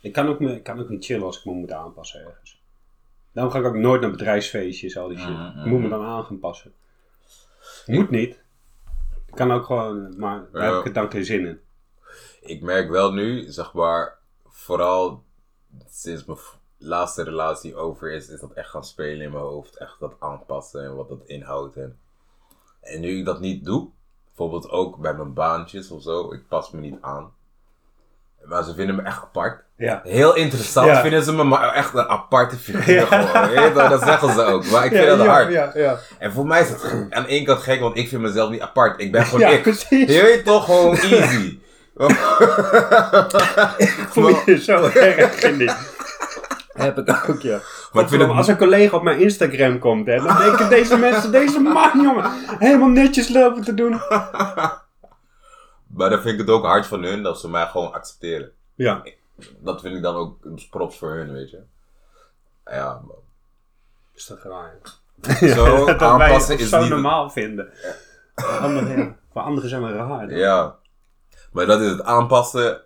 Ik 0.02 0.14
kan, 0.14 0.28
ook 0.28 0.40
me, 0.40 0.56
ik 0.56 0.64
kan 0.64 0.80
ook 0.80 0.90
niet 0.90 1.06
chillen 1.06 1.24
als 1.26 1.38
ik 1.40 1.46
me 1.46 1.52
moet 1.52 1.72
aanpassen 1.72 2.26
ergens. 2.26 2.62
Daarom 3.32 3.54
ga 3.54 3.60
ik 3.60 3.66
ook 3.66 3.76
nooit 3.76 4.02
naar 4.02 4.12
bedrijfsfeestjes, 4.12 4.98
al 4.98 5.08
die 5.08 5.18
shit. 5.18 5.30
Mhm, 5.30 5.60
Ik 5.60 5.66
moet 5.66 5.82
me 5.82 5.90
dan 5.90 6.06
aan 6.06 6.24
gaan 6.26 6.40
passen. 6.40 6.74
Moet 7.86 8.10
niet. 8.10 8.40
Kan 9.38 9.52
ook 9.52 9.66
gewoon, 9.66 10.20
maar 10.20 10.48
daar 10.52 10.64
heb 10.64 10.78
ik 10.78 10.84
het 10.84 10.94
dan 10.94 11.12
geen 11.12 11.26
zin 11.26 11.46
in. 11.46 11.60
Ik 12.42 12.62
merk 12.62 12.90
wel 12.90 13.12
nu, 13.12 13.52
zeg 13.52 13.74
maar, 13.74 14.18
vooral 14.46 15.24
sinds 15.90 16.26
mijn 16.26 16.40
laatste 16.78 17.24
relatie 17.24 17.76
over 17.76 18.12
is, 18.12 18.30
is 18.30 18.40
dat 18.40 18.52
echt 18.52 18.70
gaan 18.70 18.84
spelen 18.84 19.22
in 19.22 19.32
mijn 19.32 19.44
hoofd. 19.44 19.78
Echt 19.78 20.00
dat 20.00 20.16
aanpassen 20.20 20.84
en 20.84 20.96
wat 20.96 21.10
dat 21.10 21.22
inhoudt. 21.26 21.76
En 21.76 23.00
nu 23.00 23.18
ik 23.18 23.26
dat 23.26 23.40
niet 23.40 23.66
doe, 23.66 23.90
bijvoorbeeld 24.26 24.70
ook 24.70 24.98
bij 24.98 25.14
mijn 25.14 25.34
baantjes 25.34 25.92
of 25.92 26.02
zo, 26.02 26.34
ik 26.34 26.48
pas 26.48 26.72
me 26.72 26.80
niet 26.80 27.02
aan. 27.02 27.34
Maar 28.48 28.64
ze 28.64 28.74
vinden 28.76 28.96
me 28.96 29.02
echt 29.02 29.22
apart. 29.22 29.64
Ja. 29.78 30.02
Heel 30.04 30.36
interessant 30.36 30.88
Ja. 30.88 31.02
vinden 31.02 31.24
ze 31.24 31.34
me, 31.34 31.44
maar 31.44 31.74
echt 31.74 31.94
een 31.94 32.08
aparte 32.08 32.56
figuur 32.56 33.08
gewoon. 33.08 33.50
Weet 33.50 33.64
je 33.64 33.74
wel, 33.74 33.90
dat 33.90 34.02
zeggen 34.04 34.34
ze 34.34 34.42
ook. 34.44 34.66
Maar 34.66 34.86
ik 34.86 34.92
vind 35.04 35.08
dat 35.18 35.28
hard. 35.28 35.52
Ja, 35.52 35.72
ja. 35.74 35.98
En 36.20 36.32
voor 36.32 36.46
mij 36.48 36.62
is 36.62 36.70
het 36.70 37.08
aan 37.10 37.26
één 37.26 37.46
kant 37.46 37.60
gek, 37.62 37.80
want 37.80 37.98
ik 37.98 38.08
vind 38.08 38.22
mezelf 38.22 38.50
niet 38.50 38.62
apart. 38.62 39.02
Ik 39.02 39.12
ben 39.12 39.26
gewoon 39.26 39.40
Ja, 39.40 39.48
ik. 39.48 39.62
precies. 39.62 40.16
Je 40.16 40.22
weet 40.22 40.46
toch 40.46 40.66
gewoon 40.66 40.96
easy. 40.98 41.60
Ik 43.78 43.96
voel 44.10 44.36
je 44.46 44.62
zo 44.64 44.84
erg 44.94 45.42
in 45.44 45.58
dit. 45.58 45.76
Heb 46.74 46.98
ik 46.98 47.30
ook, 47.30 47.42
ja. 47.42 47.60
Maar 47.92 48.04
ik 48.04 48.10
vind 48.10 48.22
het- 48.22 48.32
Als 48.32 48.48
een 48.48 48.58
collega 48.58 48.96
op 48.96 49.04
mijn 49.04 49.20
Instagram 49.20 49.80
komt, 49.80 50.08
hè, 50.08 50.16
dan 50.22 50.38
denken 50.38 50.70
deze 50.70 50.98
mensen, 50.98 51.32
deze 51.32 51.60
man, 51.60 51.92
jongen, 52.02 52.32
helemaal 52.60 52.88
netjes 52.90 53.30
lopen 53.30 53.64
te 53.64 53.74
doen. 53.74 54.02
Maar 55.88 56.10
dan 56.10 56.22
vind 56.22 56.34
ik 56.34 56.40
het 56.40 56.50
ook 56.50 56.66
hard 56.66 56.86
van 56.86 57.04
hun 57.04 57.24
dat 57.24 57.40
ze 57.40 57.50
mij 57.50 57.68
gewoon 57.68 57.94
accepteren. 57.94 58.52
Ja, 58.76 59.04
Dat 59.60 59.82
vind 59.82 59.96
ik 59.96 60.02
dan 60.02 60.16
ook 60.16 60.38
props 60.70 60.98
voor 60.98 61.14
hun, 61.16 61.32
weet 61.34 61.50
je. 61.50 61.62
Ja, 62.66 63.02
man. 63.08 63.16
is 64.14 64.26
dat 64.26 64.42
raar. 64.44 64.78
Zo 65.56 65.86
dat 65.86 66.00
wij 66.00 66.08
aanpassen 66.10 66.52
het 66.54 66.62
is 66.62 66.70
zo 66.70 66.80
niet... 66.80 66.90
normaal 66.90 67.30
vinden. 67.30 67.70
Voor 68.36 68.50
anderen, 68.58 68.98
ja. 68.98 69.18
Voor 69.32 69.42
anderen 69.42 69.70
zijn 69.70 69.84
we 69.84 69.92
raar. 69.92 70.32
Ja. 70.38 70.78
Maar 71.52 71.66
dat 71.66 71.82
is 71.82 71.90
het 71.90 72.02
aanpassen 72.02 72.82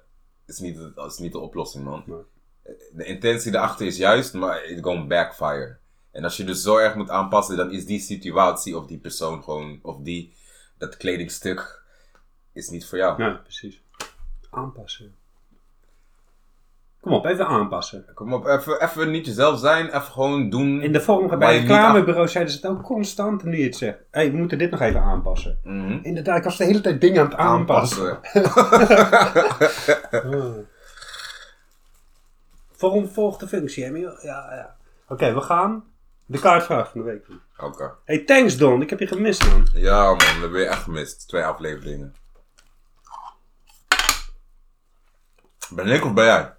is 0.46 0.60
niet, 0.60 0.78
het- 0.78 0.96
dat 0.96 1.12
is 1.12 1.18
niet 1.18 1.32
de 1.32 1.40
oplossing, 1.40 1.84
man. 1.84 2.04
Nee. 2.06 2.20
De 2.94 3.04
intentie 3.06 3.54
erachter 3.54 3.86
is 3.86 3.98
juist, 3.98 4.34
maar 4.34 4.64
it 4.66 4.84
going 4.84 5.08
backfire. 5.08 5.78
En 6.12 6.24
als 6.24 6.38
je 6.38 6.44
dus 6.44 6.62
zo 6.62 6.78
erg 6.78 6.96
moet 6.96 7.10
aanpassen, 7.10 7.58
dan 7.58 7.72
is 7.72 7.86
die 7.86 8.00
situatie 8.00 8.78
of 8.78 8.86
die 8.86 8.98
persoon 9.00 9.44
gewoon, 9.44 9.80
of 9.82 9.98
die, 9.98 10.36
dat 10.78 10.98
kledingstuk, 10.98 11.81
is 12.54 12.70
niet 12.70 12.88
voor 12.88 12.98
jou. 12.98 13.24
Ja, 13.24 13.30
precies. 13.30 13.82
Aanpassen. 14.50 15.16
Kom 17.02 17.14
op, 17.14 17.26
even 17.26 17.48
aanpassen. 17.48 18.06
Kom 18.14 18.34
op, 18.34 18.46
even, 18.46 18.84
even 18.84 19.12
niet 19.12 19.26
jezelf 19.26 19.60
zijn, 19.60 19.86
even 19.86 20.02
gewoon 20.02 20.50
doen. 20.50 20.82
In 20.82 20.92
de 20.92 21.02
vorige, 21.02 21.30
waar 21.30 21.38
bij 21.38 21.60
reclamebureau 21.60 22.28
zeiden 22.28 22.54
ze 22.54 22.60
het 22.60 22.72
ook 22.72 22.84
constant 22.84 23.44
nu 23.44 23.58
je 23.58 23.64
het 23.64 23.76
zegt. 23.76 23.98
Hé, 23.98 24.22
hey, 24.22 24.32
we 24.32 24.38
moeten 24.38 24.58
dit 24.58 24.72
nog 24.72 24.82
even 24.82 25.02
aanpassen. 25.02 25.60
Mhm. 25.64 26.00
Inderdaad, 26.02 26.38
ik 26.38 26.44
was 26.44 26.58
de 26.58 26.64
hele 26.64 26.82
tijd 26.82 27.02
dingen 27.02 27.22
aan 27.22 27.30
het 27.30 27.36
aanpassen. 27.36 28.20
Oh. 30.12 30.58
Vorm 32.72 33.08
volgt 33.08 33.40
de 33.40 33.48
functie, 33.48 33.86
Emiel. 33.86 34.18
Ja, 34.22 34.54
ja. 34.54 34.76
Oké, 35.08 35.34
we 35.34 35.42
gaan 35.42 35.84
de 36.26 36.40
kaartvraag 36.40 36.92
van 36.92 37.02
de 37.02 37.06
week 37.06 37.26
doen. 37.26 37.42
Oké. 37.58 37.92
Hey, 38.06 38.24
thanks 38.24 38.58
Don. 38.58 38.82
Ik 38.82 38.90
heb 38.90 39.00
je 39.00 39.08
gemist, 39.08 39.48
man. 39.48 39.68
Ja 39.74 40.06
man, 40.06 40.18
dat 40.18 40.42
heb 40.42 40.54
je 40.54 40.66
echt 40.66 40.84
gemist. 40.84 41.28
Twee 41.28 41.44
afleveringen. 41.44 42.16
Ben 45.74 45.88
ik 45.88 46.06
of 46.06 46.14
ben 46.14 46.26
jij? 46.26 46.54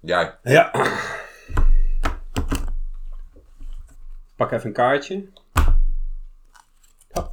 Jij. 0.00 0.38
Ja. 0.42 0.70
Pak 4.36 4.50
even 4.52 4.66
een 4.66 4.72
kaartje. 4.72 5.28
Hop. 7.10 7.32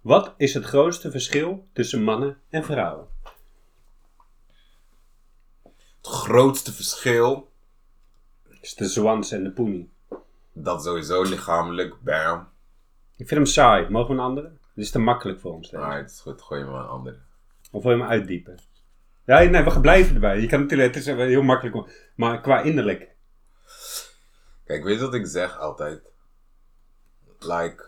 Wat 0.00 0.34
is 0.36 0.54
het 0.54 0.64
grootste 0.64 1.10
verschil 1.10 1.68
tussen 1.72 2.02
mannen 2.02 2.40
en 2.48 2.64
vrouwen? 2.64 3.08
Het 5.96 6.06
grootste 6.06 6.72
verschil, 6.72 7.52
is 8.60 8.74
de 8.74 8.88
zwans 8.88 9.30
en 9.30 9.44
de 9.44 9.50
poenie. 9.50 9.92
dat 10.52 10.82
sowieso 10.82 11.22
lichamelijk, 11.22 12.02
bam. 12.02 12.48
Ik 13.16 13.28
vind 13.28 13.30
hem 13.30 13.46
saai. 13.46 13.88
Mogen 13.88 14.14
we 14.14 14.20
een 14.20 14.26
andere? 14.26 14.48
Dit 14.48 14.84
is 14.84 14.90
te 14.90 14.98
makkelijk 14.98 15.40
voor 15.40 15.52
ons. 15.52 15.70
Maar 15.70 15.98
het 15.98 16.10
is 16.10 16.20
goed, 16.20 16.42
gooi 16.42 16.60
je 16.60 16.66
maar 16.66 16.82
een 16.82 16.88
andere. 16.88 17.18
Of 17.70 17.82
wil 17.82 17.92
je 17.92 17.98
hem 17.98 18.08
uitdiepen? 18.08 18.58
Ja, 19.26 19.38
nee, 19.42 19.62
we 19.62 19.70
gaan 19.70 19.80
blijven 19.80 20.14
erbij. 20.14 20.40
Je 20.40 20.46
kan 20.46 20.60
natuurlijk, 20.60 20.94
het 20.94 21.06
is 21.06 21.14
heel 21.14 21.42
makkelijk. 21.42 21.76
om- 21.76 21.88
Maar 22.14 22.40
qua 22.40 22.60
innerlijk. 22.60 23.08
Kijk, 24.64 24.84
weet 24.84 24.98
je 24.98 25.04
wat 25.04 25.14
ik 25.14 25.26
zeg 25.26 25.58
altijd? 25.58 26.00
Like, 27.38 27.84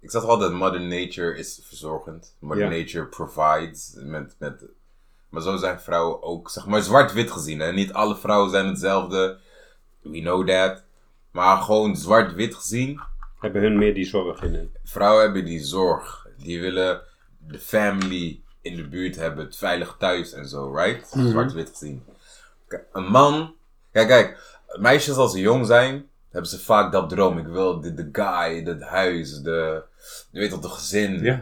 ik 0.00 0.10
zeg 0.10 0.22
altijd, 0.22 0.52
Mother 0.52 0.80
Nature 0.80 1.38
is 1.38 1.60
verzorgend. 1.64 2.36
Mother 2.40 2.62
Ja. 2.72 2.78
Nature 2.78 3.06
provides. 3.06 3.94
Met, 3.96 4.34
met, 4.38 4.64
maar 5.28 5.42
zo 5.42 5.56
zijn 5.56 5.80
vrouwen 5.80 6.22
ook, 6.22 6.50
zeg 6.50 6.66
maar, 6.66 6.82
zwart-wit 6.82 7.30
gezien. 7.30 7.60
Hè? 7.60 7.72
Niet 7.72 7.92
alle 7.92 8.16
vrouwen 8.16 8.50
zijn 8.50 8.66
hetzelfde. 8.66 9.38
We 10.02 10.20
know 10.20 10.48
that. 10.48 10.84
Maar 11.30 11.56
gewoon 11.62 11.96
zwart-wit 11.96 12.54
gezien. 12.54 13.00
Hebben 13.38 13.62
hun 13.62 13.78
meer 13.78 13.94
die 13.94 14.04
zorg 14.04 14.42
in 14.42 14.54
hun. 14.54 14.72
Vrouwen 14.84 15.24
hebben 15.24 15.44
die 15.44 15.60
zorg. 15.64 16.26
Die 16.36 16.60
willen 16.60 17.02
de 17.38 17.58
family 17.58 18.42
in 18.70 18.76
de 18.76 18.88
buurt 18.88 19.16
hebben. 19.16 19.44
Het 19.44 19.56
veilig 19.56 19.96
thuis 19.98 20.32
en 20.32 20.48
zo, 20.48 20.74
right? 20.76 21.08
Zwart-wit 21.08 21.68
gezien. 21.68 22.04
Een 22.92 23.04
man... 23.10 23.54
Kijk, 23.92 24.08
kijk. 24.08 24.56
Meisjes 24.78 25.16
als 25.16 25.32
ze 25.32 25.40
jong 25.40 25.66
zijn, 25.66 26.06
hebben 26.30 26.50
ze 26.50 26.60
vaak 26.60 26.92
dat 26.92 27.08
droom. 27.08 27.38
Ik 27.38 27.46
wil 27.46 27.80
de, 27.80 27.94
de 27.94 28.08
guy, 28.12 28.62
het 28.64 28.82
huis, 28.82 29.40
de... 29.40 29.82
Je 30.30 30.38
weet 30.38 30.50
toch, 30.50 30.60
de 30.60 30.68
gezin. 30.68 31.22
Ja. 31.22 31.34
Ik 31.34 31.40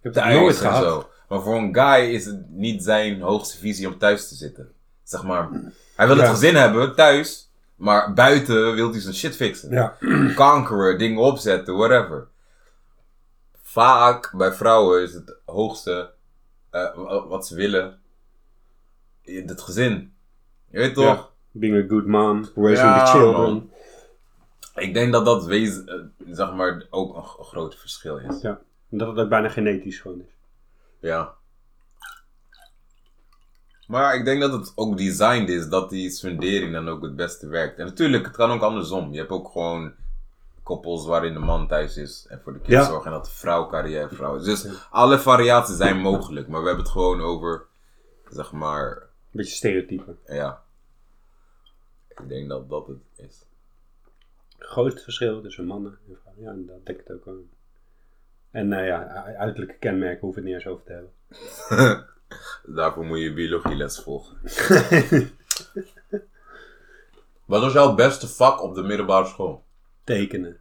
heb 0.00 0.12
thuis 0.12 0.34
nooit 0.38 0.54
en 0.54 0.60
gehad. 0.60 0.82
zo. 0.82 1.08
Maar 1.28 1.40
voor 1.42 1.56
een 1.56 1.74
guy 1.74 2.14
is 2.14 2.24
het 2.24 2.50
niet 2.50 2.82
zijn 2.82 3.20
hoogste 3.20 3.58
visie 3.58 3.86
om 3.88 3.98
thuis 3.98 4.28
te 4.28 4.34
zitten. 4.34 4.72
Zeg 5.02 5.22
maar, 5.22 5.48
hij 5.96 6.06
wil 6.06 6.16
het 6.16 6.26
Ja. 6.26 6.32
gezin 6.32 6.54
hebben, 6.54 6.94
thuis. 6.94 7.50
Maar 7.76 8.12
buiten 8.12 8.74
wil 8.74 8.90
hij 8.90 9.00
zijn 9.00 9.14
shit 9.14 9.36
fixen 9.36 9.70
Ja. 9.70 9.96
kankeren, 10.34 10.98
dingen 10.98 11.22
opzetten, 11.22 11.76
whatever. 11.76 12.26
Vaak 13.62 14.32
bij 14.36 14.52
vrouwen 14.52 15.02
is 15.02 15.12
het 15.14 15.36
hoogste 15.44 16.10
eh, 16.72 16.94
wa- 16.94 17.26
wat 17.26 17.46
ze 17.46 17.54
willen 17.54 18.00
in 19.22 19.48
het 19.48 19.60
gezin. 19.60 20.14
Je 20.70 20.78
weet 20.78 20.94
toch? 20.94 21.04
Ja. 21.04 21.28
Being 21.50 21.84
a 21.84 21.88
good 21.88 22.06
mom. 22.06 22.48
Raising 22.54 22.88
Ja, 22.88 23.04
the 23.04 23.10
children. 23.10 23.42
man. 23.42 23.70
Ik 24.74 24.94
denk 24.94 25.12
dat 25.12 25.24
dat 25.24 25.44
wees, 25.44 25.84
eh, 25.84 25.94
zeg 26.26 26.52
maar 26.54 26.86
ook 26.90 27.16
een, 27.16 27.22
groot 27.44 27.74
verschil 27.76 28.16
is. 28.18 28.40
Ja. 28.40 28.60
Dat 28.88 29.08
het 29.08 29.18
ook 29.18 29.28
bijna 29.28 29.48
genetisch 29.48 29.98
gewoon 30.00 30.20
is. 30.20 30.34
Ja. 31.00 31.34
Maar 33.86 34.14
ik 34.14 34.24
denk 34.24 34.40
dat 34.40 34.52
het 34.52 34.72
ook 34.74 34.96
designed 34.96 35.48
is 35.48 35.68
dat 35.68 35.90
die 35.90 36.10
fundering 36.10 36.72
dan 36.72 36.88
ook 36.88 37.02
het 37.02 37.16
beste 37.16 37.46
werkt. 37.46 37.78
En 37.78 37.86
natuurlijk, 37.86 38.24
het 38.26 38.36
kan 38.36 38.50
ook 38.50 38.62
andersom. 38.62 39.12
Je 39.12 39.18
hebt 39.18 39.30
ook 39.30 39.48
gewoon 39.52 39.92
koppels 40.62 41.06
waarin 41.06 41.32
de 41.32 41.38
man 41.38 41.68
thuis 41.68 41.96
is 41.96 42.26
en 42.28 42.40
voor 42.42 42.52
de 42.52 42.58
kids 42.58 42.70
Ja. 42.70 42.84
zorgt 42.84 43.06
en 43.06 43.12
dat 43.12 43.24
de 43.24 43.30
vrouw 43.30 43.66
carrière 43.68 44.14
vrouw 44.14 44.36
is. 44.36 44.44
Dus 44.44 44.88
alle 44.90 45.18
variaties 45.18 45.76
zijn 45.76 45.96
mogelijk, 46.00 46.48
maar 46.48 46.60
we 46.60 46.66
hebben 46.66 46.84
het 46.84 46.92
gewoon 46.92 47.20
over, 47.20 47.66
zeg 48.28 48.52
maar, 48.52 48.96
Een 49.00 49.06
beetje 49.30 49.54
stereotype. 49.54 50.16
ja. 50.26 50.62
Ik 52.08 52.28
denk 52.28 52.48
dat 52.48 52.68
dat 52.70 52.86
het 52.86 52.98
is. 53.16 53.46
Het 54.58 54.66
grootste 54.70 55.02
verschil 55.02 55.42
tussen 55.42 55.66
mannen 55.66 55.98
en 56.08 56.18
vrouwen. 56.22 56.44
Ja, 56.66 56.72
dat 56.72 56.86
denk 56.86 57.00
ik 57.00 57.10
ook 57.10 57.24
wel. 57.24 57.44
En 58.50 58.72
eh, 58.72 58.86
ja, 58.86 59.24
uiterlijke 59.38 59.78
kenmerken 59.78 60.20
hoeven 60.20 60.42
we 60.42 60.48
het 60.50 60.58
niet 60.58 60.66
eens 60.66 60.74
over 60.74 60.84
te 60.84 60.92
hebben. 61.68 62.06
Daarvoor 62.76 63.04
moet 63.04 63.18
je 63.20 63.32
biologieles 63.32 63.98
volgen. 63.98 64.36
Wat 67.44 67.60
was 67.60 67.72
jouw 67.72 67.94
beste 67.94 68.28
vak 68.28 68.62
op 68.62 68.74
de 68.74 68.82
middelbare 68.82 69.26
school? 69.26 69.64
Tekenen. 70.14 70.56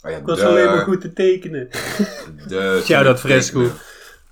Ah, 0.00 0.10
ja, 0.10 0.16
Ik 0.16 0.26
was 0.26 0.38
de- 0.38 0.46
alleen 0.46 0.64
maar 0.66 0.78
goed 0.84 1.00
te 1.00 1.12
tekenen. 1.12 1.68
De, 2.48 2.80
Shout 2.84 3.06
out 3.06 3.20
Fresco. 3.20 3.70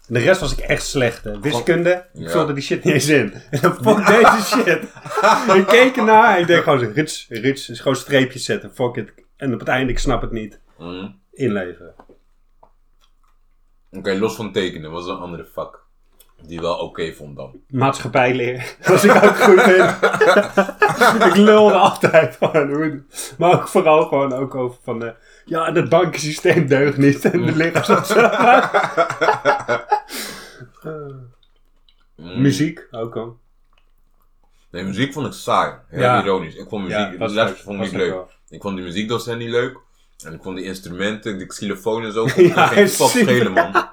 De 0.09 0.19
rest 0.19 0.41
was 0.41 0.53
ik 0.53 0.59
echt 0.59 0.87
slecht. 0.87 1.25
Hè. 1.25 1.41
Wiskunde, 1.41 2.07
ik 2.13 2.21
Ja. 2.23 2.29
vulde 2.31 2.53
die 2.53 2.63
shit 2.63 2.85
niet 2.85 2.95
eens 2.95 3.09
in. 3.09 3.33
En 3.51 3.61
dan 3.61 3.75
fuck 3.75 4.07
deze 4.07 4.43
shit. 4.45 4.83
ik 5.57 5.67
keek 5.67 5.97
ernaar 5.97 6.35
en 6.35 6.41
ik 6.41 6.47
denk 6.47 6.63
gewoon 6.63 6.79
zo, 6.79 6.91
rits, 6.95 7.27
rits, 7.29 7.69
is 7.69 7.79
gewoon 7.81 7.97
streepjes 7.97 8.45
zetten, 8.45 8.75
fuck 8.75 8.95
it. 8.97 9.13
En 9.37 9.53
op 9.55 9.59
het 9.59 9.69
einde, 9.69 9.93
ik 9.93 9.99
snap 9.99 10.21
het 10.21 10.31
niet. 10.31 10.61
Mhm. 10.79 11.09
Inleveren. 11.33 11.95
Oké, 13.91 14.19
los 14.19 14.37
van 14.37 14.53
tekenen, 14.53 14.91
was 14.91 15.07
er 15.07 15.13
een 15.13 15.19
andere 15.19 15.49
vak. 15.53 15.86
Die 16.43 16.61
wel 16.61 16.77
oké 16.77 17.13
vond 17.13 17.37
dan. 17.37 17.61
Maatschappijleer. 17.69 18.77
was 18.87 19.05
ik 19.05 19.11
ook 19.25 19.37
goed 19.37 19.63
in. 19.63 19.85
ik 21.29 21.35
lulde 21.37 21.75
altijd 21.75 22.37
van 22.37 22.69
hoe 22.73 22.83
het- 22.83 23.35
Maar 23.39 23.53
ook 23.53 23.69
vooral 23.69 24.07
gewoon 24.07 24.33
ook 24.33 24.55
over 24.55 24.79
van... 24.83 25.05
eh, 25.05 25.11
ja, 25.45 25.67
en 25.67 25.75
het 25.75 25.89
bankensysteem 25.89 26.67
deugt 26.67 26.97
niet. 26.97 27.25
En 27.25 27.43
de 27.47 27.57
lichaams... 27.57 28.13
Mm. 32.17 32.41
Muziek 32.43 32.87
ook 32.91 33.17
al. 33.17 33.39
Nee, 34.71 34.85
muziek 34.85 35.13
vond 35.13 35.27
ik 35.27 35.33
saai. 35.33 35.75
Heel 35.89 36.01
Ja. 36.01 36.23
ironisch. 36.23 36.55
Ik 36.55 36.69
vond 36.69 36.83
muziek, 36.83 36.99
Ja, 36.99 37.11
de 37.27 37.55
vond 37.57 37.85
ik 37.85 37.93
leuk 37.93 38.11
wel. 38.11 38.31
Ik 38.49 38.63
vond 38.63 38.77
die 38.77 38.85
muziekdocent 38.85 39.39
niet 39.39 39.49
leuk. 39.49 39.79
En 40.25 40.33
ik 40.33 40.43
vond 40.43 40.57
die 40.57 40.65
instrumenten, 40.67 41.39
die 41.39 41.47
xylofoon 41.47 42.05
en 42.05 42.13
zo, 42.13 42.27
vond 42.27 42.47
ik 42.47 42.55
Ja, 42.55 42.67
geen 42.67 42.89
fuck 42.89 43.07
zie- 43.09 43.23
schelen, 43.23 43.53
man. 43.53 43.89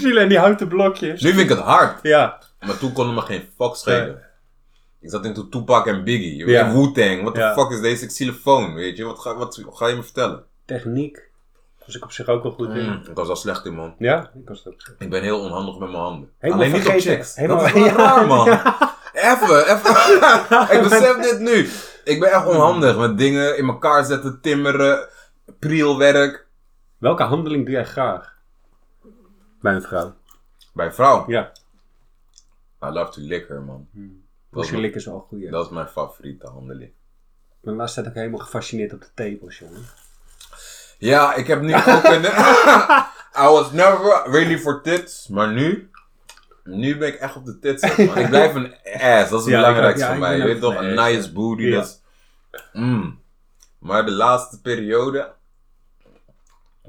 Zielen 0.00 0.22
en 0.22 0.28
die 0.28 0.38
houten 0.38 0.68
blokjes. 0.68 1.22
Nu 1.22 1.28
vind 1.28 1.40
ik 1.40 1.48
het 1.48 1.58
hard, 1.58 1.98
Ja. 2.02 2.38
maar 2.60 2.78
toen 2.78 2.92
kon 2.92 3.06
het 3.06 3.14
me 3.14 3.20
geen 3.20 3.48
fuck 3.58 3.74
schelen. 3.74 4.22
Ik 5.00 5.10
zat 5.10 5.24
in 5.24 5.48
Tupac 5.50 5.86
en 5.86 6.04
Biggie. 6.04 6.36
Je 6.36 6.46
Ja. 6.46 6.72
Wu-Tang. 6.72 7.20
What 7.22 7.34
the 7.34 7.40
Ja. 7.40 7.52
fuck 7.54 7.70
is 7.70 7.80
deze 7.80 8.06
xylofoon? 8.06 8.74
Weet 8.74 8.96
je, 8.96 9.04
wat 9.04 9.18
ga, 9.18 9.36
wat 9.36 9.62
ga 9.72 9.86
je 9.86 9.94
me 9.94 10.02
vertellen? 10.02 10.44
Techniek. 10.66 11.28
Was 11.86 11.96
ik 11.96 12.04
op 12.04 12.12
zich 12.12 12.26
ook 12.28 12.42
wel 12.42 12.52
goed 12.52 12.68
in. 12.68 12.84
Mm, 12.86 13.02
ik 13.08 13.14
was 13.14 13.28
al 13.28 13.36
slecht 13.36 13.64
in, 13.64 13.74
man. 13.74 13.94
Ja, 13.98 14.30
ik 14.34 14.48
was 14.48 14.66
ook. 14.66 14.74
Ik 14.98 15.10
ben 15.10 15.22
heel 15.22 15.40
onhandig 15.40 15.78
met 15.78 15.88
mijn 15.90 16.02
handen. 16.02 16.30
Helemaal 16.38 16.64
Alleen 16.64 16.76
niet 16.78 16.86
op 16.88 16.94
checks. 17.00 17.36
Helemaal- 17.36 17.58
Dat 17.58 17.66
is 17.66 17.72
wel 17.72 17.84
Ja. 17.90 17.94
raar, 17.96 18.26
man. 18.26 18.48
Even, 19.12 19.68
even. 19.76 19.90
ik 20.76 20.82
besef 20.82 21.16
dit 21.16 21.38
nu. 21.40 21.68
Ik 22.04 22.20
ben 22.20 22.30
echt 22.32 22.46
onhandig 22.46 22.98
met 22.98 23.18
dingen 23.18 23.56
in 23.58 23.66
elkaar 23.68 24.04
zetten, 24.04 24.38
timmeren, 24.40 25.08
prielwerk. 25.58 26.46
Welke 26.98 27.22
handeling 27.22 27.64
doe 27.64 27.74
jij 27.74 27.84
graag? 27.84 28.34
Bij 29.60 29.74
een 29.74 29.82
vrouw. 29.82 30.14
Bij 30.72 30.86
een 30.86 30.94
vrouw. 30.94 31.24
Ja. 31.28 31.52
I 32.84 32.86
love 32.86 33.12
to 33.12 33.20
lick 33.20 33.48
her, 33.48 33.62
man. 33.62 33.88
Pusje 34.50 34.70
mijn, 34.70 34.82
likken 34.82 35.00
is 35.00 35.06
wel 35.06 35.26
goed. 35.28 35.50
dat 35.50 35.64
is 35.64 35.72
mijn 35.72 35.88
favoriete 35.88 36.46
handeling. 36.46 36.90
Ik 36.90 37.56
ben 37.60 37.76
tijd 37.94 38.08
ook 38.08 38.14
helemaal 38.14 38.38
gefascineerd 38.38 38.92
op 38.92 39.00
de 39.00 39.08
tepels, 39.14 39.58
jongen. 39.58 39.82
Ja, 40.98 41.34
ik 41.34 41.46
heb 41.46 41.60
nu 41.60 41.74
ook 41.74 42.04
een... 42.04 42.24
I 43.44 43.46
was 43.48 43.72
never 43.72 44.22
really 44.30 44.58
for 44.58 44.82
tits, 44.82 45.28
maar 45.28 45.52
nu... 45.52 45.90
Nu 46.64 46.98
ben 46.98 47.08
ik 47.08 47.14
echt 47.14 47.36
op 47.36 47.44
de 47.44 47.58
tits. 47.58 47.96
man. 47.96 48.18
Ik 48.18 48.28
blijf 48.36 48.54
een 48.54 48.74
ass, 48.84 49.30
dat 49.30 49.38
is 49.40 49.44
het 49.44 49.54
Ja, 49.54 49.56
belangrijkste 49.60 50.04
ja, 50.04 50.10
voor 50.10 50.20
mij. 50.20 50.36
Je 50.36 50.44
weet 50.44 50.60
toch, 50.60 50.74
een 50.74 50.94
nice 50.94 51.32
booty, 51.32 51.62
Ja. 51.62 51.76
dat 51.76 51.86
is... 51.86 52.00
Mm. 52.72 53.20
Maar 53.78 54.04
de 54.04 54.10
laatste 54.10 54.60
periode... 54.60 55.32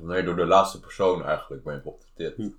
Nee, 0.02 0.24
door 0.24 0.36
de 0.36 0.46
laatste 0.46 0.80
persoon 0.80 1.26
eigenlijk 1.26 1.64
ben 1.64 1.78
ik 1.78 1.86
op 1.86 2.00
de 2.00 2.08
tits. 2.16 2.36
Hm. 2.36 2.50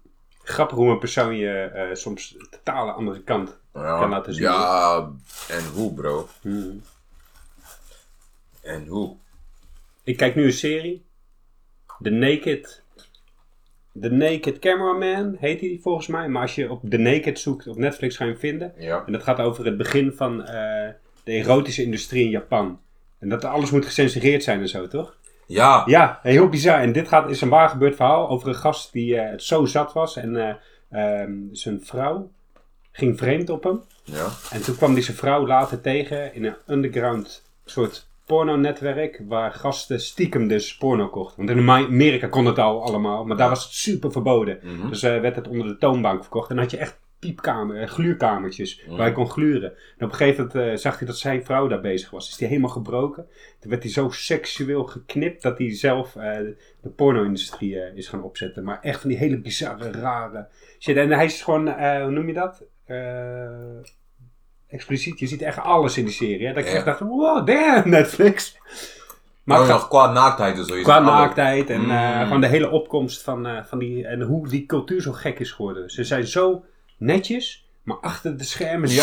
Grappig 0.42 0.76
hoe 0.76 0.90
een 0.90 0.98
persoon 0.98 1.36
je 1.36 1.50
eh, 1.50 1.94
soms 1.94 2.36
totale 2.50 2.92
andere 2.92 3.22
kant 3.22 3.58
Ja, 3.74 3.98
kan 3.98 4.10
laten 4.10 4.34
zien. 4.34 4.42
Ja, 4.42 5.10
en 5.48 5.64
hoe 5.74 5.94
bro? 5.94 6.28
Hmm. 6.40 6.82
En 8.62 8.86
hoe? 8.86 9.16
Ik 10.04 10.16
kijk 10.16 10.34
nu 10.34 10.44
een 10.44 10.52
serie. 10.52 11.04
The 12.02 12.10
Naked. 12.10 12.82
The 14.00 14.10
Naked 14.10 14.58
Cameraman 14.58 15.36
heet 15.38 15.60
die 15.60 15.80
volgens 15.80 16.06
mij. 16.06 16.28
Maar 16.28 16.42
als 16.42 16.54
je 16.54 16.70
op 16.70 16.90
The 16.90 16.96
Naked 16.96 17.38
zoekt 17.38 17.66
op 17.66 17.76
Netflix 17.76 18.16
ga 18.16 18.24
je 18.24 18.30
hem 18.30 18.40
vinden. 18.40 18.72
Ja. 18.78 19.06
En 19.06 19.12
dat 19.12 19.22
gaat 19.22 19.38
over 19.38 19.64
het 19.64 19.76
begin 19.76 20.12
van 20.12 20.44
eh, 20.44 20.88
de 21.24 21.32
erotische 21.32 21.82
industrie 21.82 22.24
in 22.24 22.30
Japan. 22.30 22.80
En 23.18 23.28
dat 23.28 23.44
alles 23.44 23.70
moet 23.70 23.84
gecensureerd 23.84 24.42
zijn 24.42 24.60
en 24.60 24.68
zo, 24.68 24.88
toch? 24.88 25.16
Ja. 25.52 25.82
Ja, 25.86 26.18
heel 26.22 26.48
bizar. 26.48 26.78
En 26.78 26.92
dit 26.92 27.08
gaat, 27.08 27.30
is 27.30 27.40
een 27.40 27.48
waar 27.48 27.68
gebeurd 27.68 27.96
verhaal 27.96 28.28
over 28.28 28.48
een 28.48 28.54
gast 28.54 28.92
die 28.92 29.16
eh, 29.16 29.30
het 29.30 29.42
zo 29.42 29.64
zat 29.64 29.92
was. 29.92 30.16
En 30.16 30.36
eh, 30.36 30.54
ehm, 30.90 31.32
zijn 31.52 31.80
vrouw 31.84 32.30
ging 32.92 33.18
vreemd 33.18 33.50
op 33.50 33.64
hem. 33.64 33.82
Ja. 34.04 34.28
En 34.50 34.62
toen 34.62 34.76
kwam 34.76 34.92
hij 34.92 35.02
zijn 35.02 35.16
vrouw 35.16 35.46
later 35.46 35.80
tegen 35.80 36.34
in 36.34 36.44
een 36.44 36.56
underground 36.66 37.42
soort 37.64 38.06
pornonetwerk. 38.26 39.22
Waar 39.28 39.52
gasten 39.52 40.00
stiekem 40.00 40.48
dus 40.48 40.76
porno 40.76 41.08
kochten. 41.08 41.46
Want 41.46 41.58
in 41.58 41.70
Amerika 41.70 42.26
kon 42.26 42.46
het 42.46 42.58
al 42.58 42.84
allemaal. 42.84 43.24
Maar 43.24 43.36
daar 43.36 43.48
was 43.48 43.64
het 43.64 43.72
super 43.72 44.12
verboden. 44.12 44.58
Mhm. 44.62 44.88
Dus 44.88 45.02
eh, 45.02 45.20
werd 45.20 45.36
het 45.36 45.48
onder 45.48 45.66
de 45.66 45.78
toonbank 45.78 46.20
verkocht. 46.20 46.50
En 46.50 46.58
had 46.58 46.70
je 46.70 46.76
echt 46.76 46.98
piepkamer, 47.26 47.80
eh, 47.82 47.88
gluurkamertjes 47.88 48.82
waar 48.88 49.06
je 49.06 49.12
kon 49.12 49.30
gluren. 49.30 49.70
En 49.98 50.04
op 50.04 50.10
een 50.10 50.16
gegeven 50.16 50.46
moment 50.46 50.72
eh, 50.72 50.76
zag 50.76 50.98
hij 50.98 51.06
dat 51.06 51.16
zijn 51.18 51.44
vrouw 51.44 51.66
daar 51.68 51.80
bezig 51.80 52.10
was. 52.10 52.28
Is 52.28 52.38
hij 52.38 52.48
helemaal 52.48 52.70
gebroken. 52.70 53.26
Toen 53.60 53.70
werd 53.70 53.82
hij 53.82 53.92
zo 53.92 54.10
seksueel 54.10 54.84
geknipt 54.84 55.42
dat 55.42 55.58
hij 55.58 55.74
zelf 55.76 56.16
eh, 56.16 56.36
de 56.80 56.88
porno-industrie 56.96 57.94
is 57.94 58.08
gaan 58.08 58.22
opzetten. 58.22 58.64
Maar 58.64 58.80
echt 58.80 59.00
van 59.00 59.10
die 59.10 59.18
hele 59.18 59.40
bizarre, 59.40 59.90
rare 59.90 60.48
shit. 60.78 60.96
En 60.96 61.10
hij 61.10 61.24
is 61.24 61.42
gewoon, 61.42 61.68
hoe 62.02 62.10
noem 62.10 62.26
je 62.26 62.34
dat? 62.34 62.62
Expliciet. 64.68 65.18
Je 65.18 65.26
ziet 65.26 65.42
echt 65.42 65.58
alles 65.58 65.98
in 65.98 66.04
die 66.04 66.14
serie. 66.14 66.46
Hè? 66.46 66.52
Dat 66.52 66.64
ik 66.64 66.70
echt 66.72 66.84
dacht, 66.84 67.00
wow, 67.00 67.46
damn, 67.46 67.88
Netflix. 67.88 68.58
Maar 69.44 69.66
nog 69.66 69.88
qua 69.88 70.12
naaktheid 70.12 70.56
en 70.58 70.64
zo. 70.64 70.82
Qua 70.82 70.98
naaktheid 70.98 71.70
en 71.70 71.80
eh, 71.90 72.18
Mm. 72.18 72.24
gewoon 72.24 72.40
de 72.40 72.46
hele 72.46 72.70
opkomst 72.70 73.22
van, 73.22 73.64
van 73.64 73.78
die. 73.78 74.06
En 74.06 74.20
hoe 74.20 74.48
die 74.48 74.66
cultuur 74.66 75.02
zo 75.02 75.12
gek 75.12 75.38
is 75.38 75.50
geworden. 75.52 75.90
Ze 75.90 76.04
zijn 76.04 76.26
zo 76.26 76.64
netjes, 77.02 77.66
maar 77.82 77.96
achter 77.96 78.36
de 78.36 78.44
schermen 78.44 78.90
Ja. 78.90 79.02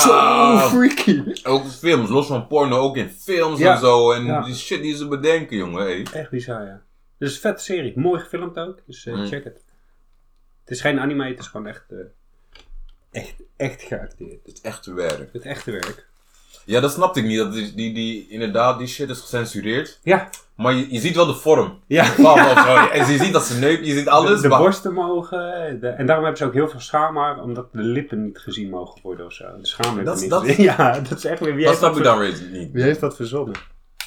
zo 0.61 0.67
freaky. 0.67 1.23
Ook 1.43 1.65
films, 1.67 2.09
los 2.09 2.27
van 2.27 2.47
porno, 2.47 2.77
ook 2.77 2.97
in 2.97 3.09
films 3.09 3.59
Ja. 3.59 3.73
en 3.73 3.79
zo. 3.79 4.11
En 4.11 4.25
Ja. 4.25 4.41
die 4.41 4.55
shit 4.55 4.81
die 4.81 4.95
ze 4.95 5.07
bedenken, 5.07 5.57
jongen. 5.57 5.81
Hey. 5.81 6.05
Echt 6.13 6.29
bizar, 6.29 6.65
ja. 6.65 6.81
Dus 7.17 7.33
een 7.33 7.39
vette 7.41 7.63
serie. 7.63 7.99
Mooi 7.99 8.19
gefilmd 8.21 8.57
ook. 8.57 8.79
Dus 8.85 9.05
eh, 9.05 9.13
Mm. 9.13 9.25
check 9.27 9.43
het. 9.43 9.63
Het 10.61 10.69
is 10.77 10.81
geen 10.81 10.99
anime, 10.99 11.27
het 11.27 11.39
is 11.39 11.47
gewoon 11.47 11.67
echt. 11.67 11.85
eh, 11.91 11.97
echt, 13.11 13.35
echt 13.57 13.81
geacteerd. 13.81 14.45
Het 14.45 14.53
is 14.55 14.61
echt 14.61 14.83
te 14.83 14.93
werk. 14.93 15.29
Het 15.33 15.41
echte 15.45 15.71
werk. 15.71 16.08
Ja, 16.65 16.79
dat 16.79 16.91
snapte 16.91 17.19
ik 17.19 17.25
niet. 17.25 17.37
Dat 17.37 17.53
die, 17.53 17.73
die, 17.75 17.93
die, 17.93 18.27
inderdaad, 18.29 18.77
die 18.77 18.87
shit 18.87 19.09
is 19.09 19.19
gecensureerd. 19.19 19.99
Ja, 20.03 20.29
Maar 20.55 20.73
je, 20.73 20.93
je 20.93 20.99
ziet 20.99 21.15
wel 21.15 21.25
de 21.25 21.33
vorm. 21.33 21.79
ja. 21.87 22.03
Van. 22.05 22.37
En 22.89 23.11
je 23.11 23.17
ziet 23.17 23.33
dat 23.33 23.43
ze 23.45 23.59
neukt, 23.59 23.85
je 23.85 23.93
ziet 23.93 24.07
alles. 24.07 24.41
de, 24.41 24.47
borsten 24.47 24.93
mogen. 24.93 25.39
de- 25.81 25.87
en 25.87 26.05
daarom 26.05 26.25
hebben 26.25 26.37
ze 26.37 26.45
ook 26.45 26.53
heel 26.53 26.69
veel 26.69 26.79
schaamhaar, 26.79 27.41
omdat 27.41 27.67
de 27.73 27.81
lippen 27.81 28.23
niet 28.25 28.37
gezien 28.37 28.69
mogen 28.69 29.01
worden 29.03 29.25
of 29.25 29.33
zo. 29.33 29.43
De 29.61 29.67
schaamlippen 29.67 30.13
is- 30.13 30.21
niet. 30.21 30.29
dat-. 30.29 30.55
Ja, 30.77 30.99
dat 30.99 31.17
is 31.17 31.25
echt 31.25 31.39
weer. 31.39 31.55
Wie 31.55 31.65
dat 31.65 31.67
heeft 31.67 31.77
snap 31.85 31.97
ik 31.97 32.03
dan 32.03 32.19
weer 32.19 32.41
niet. 32.51 32.71
Wie 32.71 32.83
heeft 32.83 32.99
dat 32.99 33.15
verzonnen? 33.15 33.55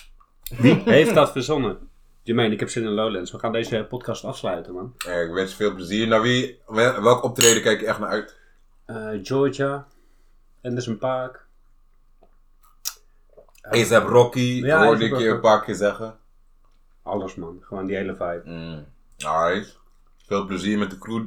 Wie 0.59 0.83
heeft 0.85 1.15
dat 1.15 1.33
verzonnen? 1.33 1.79
Jermaine, 2.23 2.55
ik 2.55 2.61
heb 2.61 2.69
zin 2.71 2.83
in 2.83 2.89
Lowlands. 2.91 3.31
We 3.33 3.39
gaan 3.39 3.53
deze 3.53 3.87
podcast 3.89 4.25
afsluiten, 4.25 4.73
man. 4.75 4.95
Eh, 5.07 5.23
ik 5.23 5.31
wens 5.33 5.51
je 5.51 5.57
veel 5.57 5.75
plezier. 5.75 6.09
Naar 6.09 6.23
wie, 6.23 6.59
wel- 6.67 7.03
welk 7.03 7.23
optreden 7.25 7.63
kijk 7.63 7.81
je 7.81 7.87
echt 7.87 7.99
naar 7.99 8.09
uit? 8.09 8.37
Eh, 8.87 9.09
Georgia, 9.23 9.87
Anderson 10.63 10.99
Park. 10.99 11.47
ASAP 13.63 14.09
Rocky, 14.09 14.61
Ja, 14.65 14.85
hoorde 14.85 15.05
ik 15.05 15.19
je 15.19 15.29
een 15.29 15.41
paar 15.41 15.65
keer 15.65 15.75
zeggen. 15.75 16.19
Alles, 17.03 17.35
man. 17.35 17.59
Gewoon 17.61 17.87
die 17.87 17.97
hele 17.97 18.15
vibe. 18.15 18.43
Mm. 18.45 18.85
Alright. 19.19 19.79
Veel 20.27 20.47
plezier 20.47 20.79
met 20.79 20.91
de 20.91 20.99
crew 20.99 21.25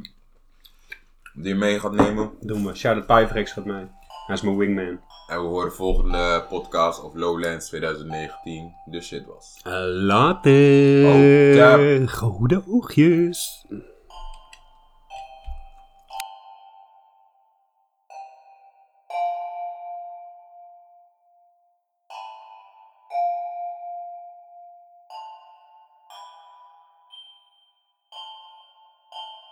die 1.34 1.48
je 1.48 1.56
mee 1.56 1.80
gaat 1.80 1.92
nemen. 1.92 2.32
Doen 2.40 2.66
we. 2.66 2.76
Shout-out 2.76 3.30
gaat 3.32 3.66
mee. 3.66 3.88
Hij 4.26 4.36
is 4.36 4.42
mijn 4.42 4.58
wingman. 4.58 5.00
En 5.28 5.42
we 5.42 5.48
horen 5.48 5.70
de 5.70 5.76
volgende 5.76 6.46
podcast 6.50 7.04
of 7.04 7.14
Lowlands 7.14 7.68
2019. 7.68 8.74
De 8.86 9.02
shit 9.02 9.26
was. 9.26 9.60
Later. 9.90 11.06
Oh. 11.06 12.08
Goede 12.08 12.64
oogjes. 12.68 13.66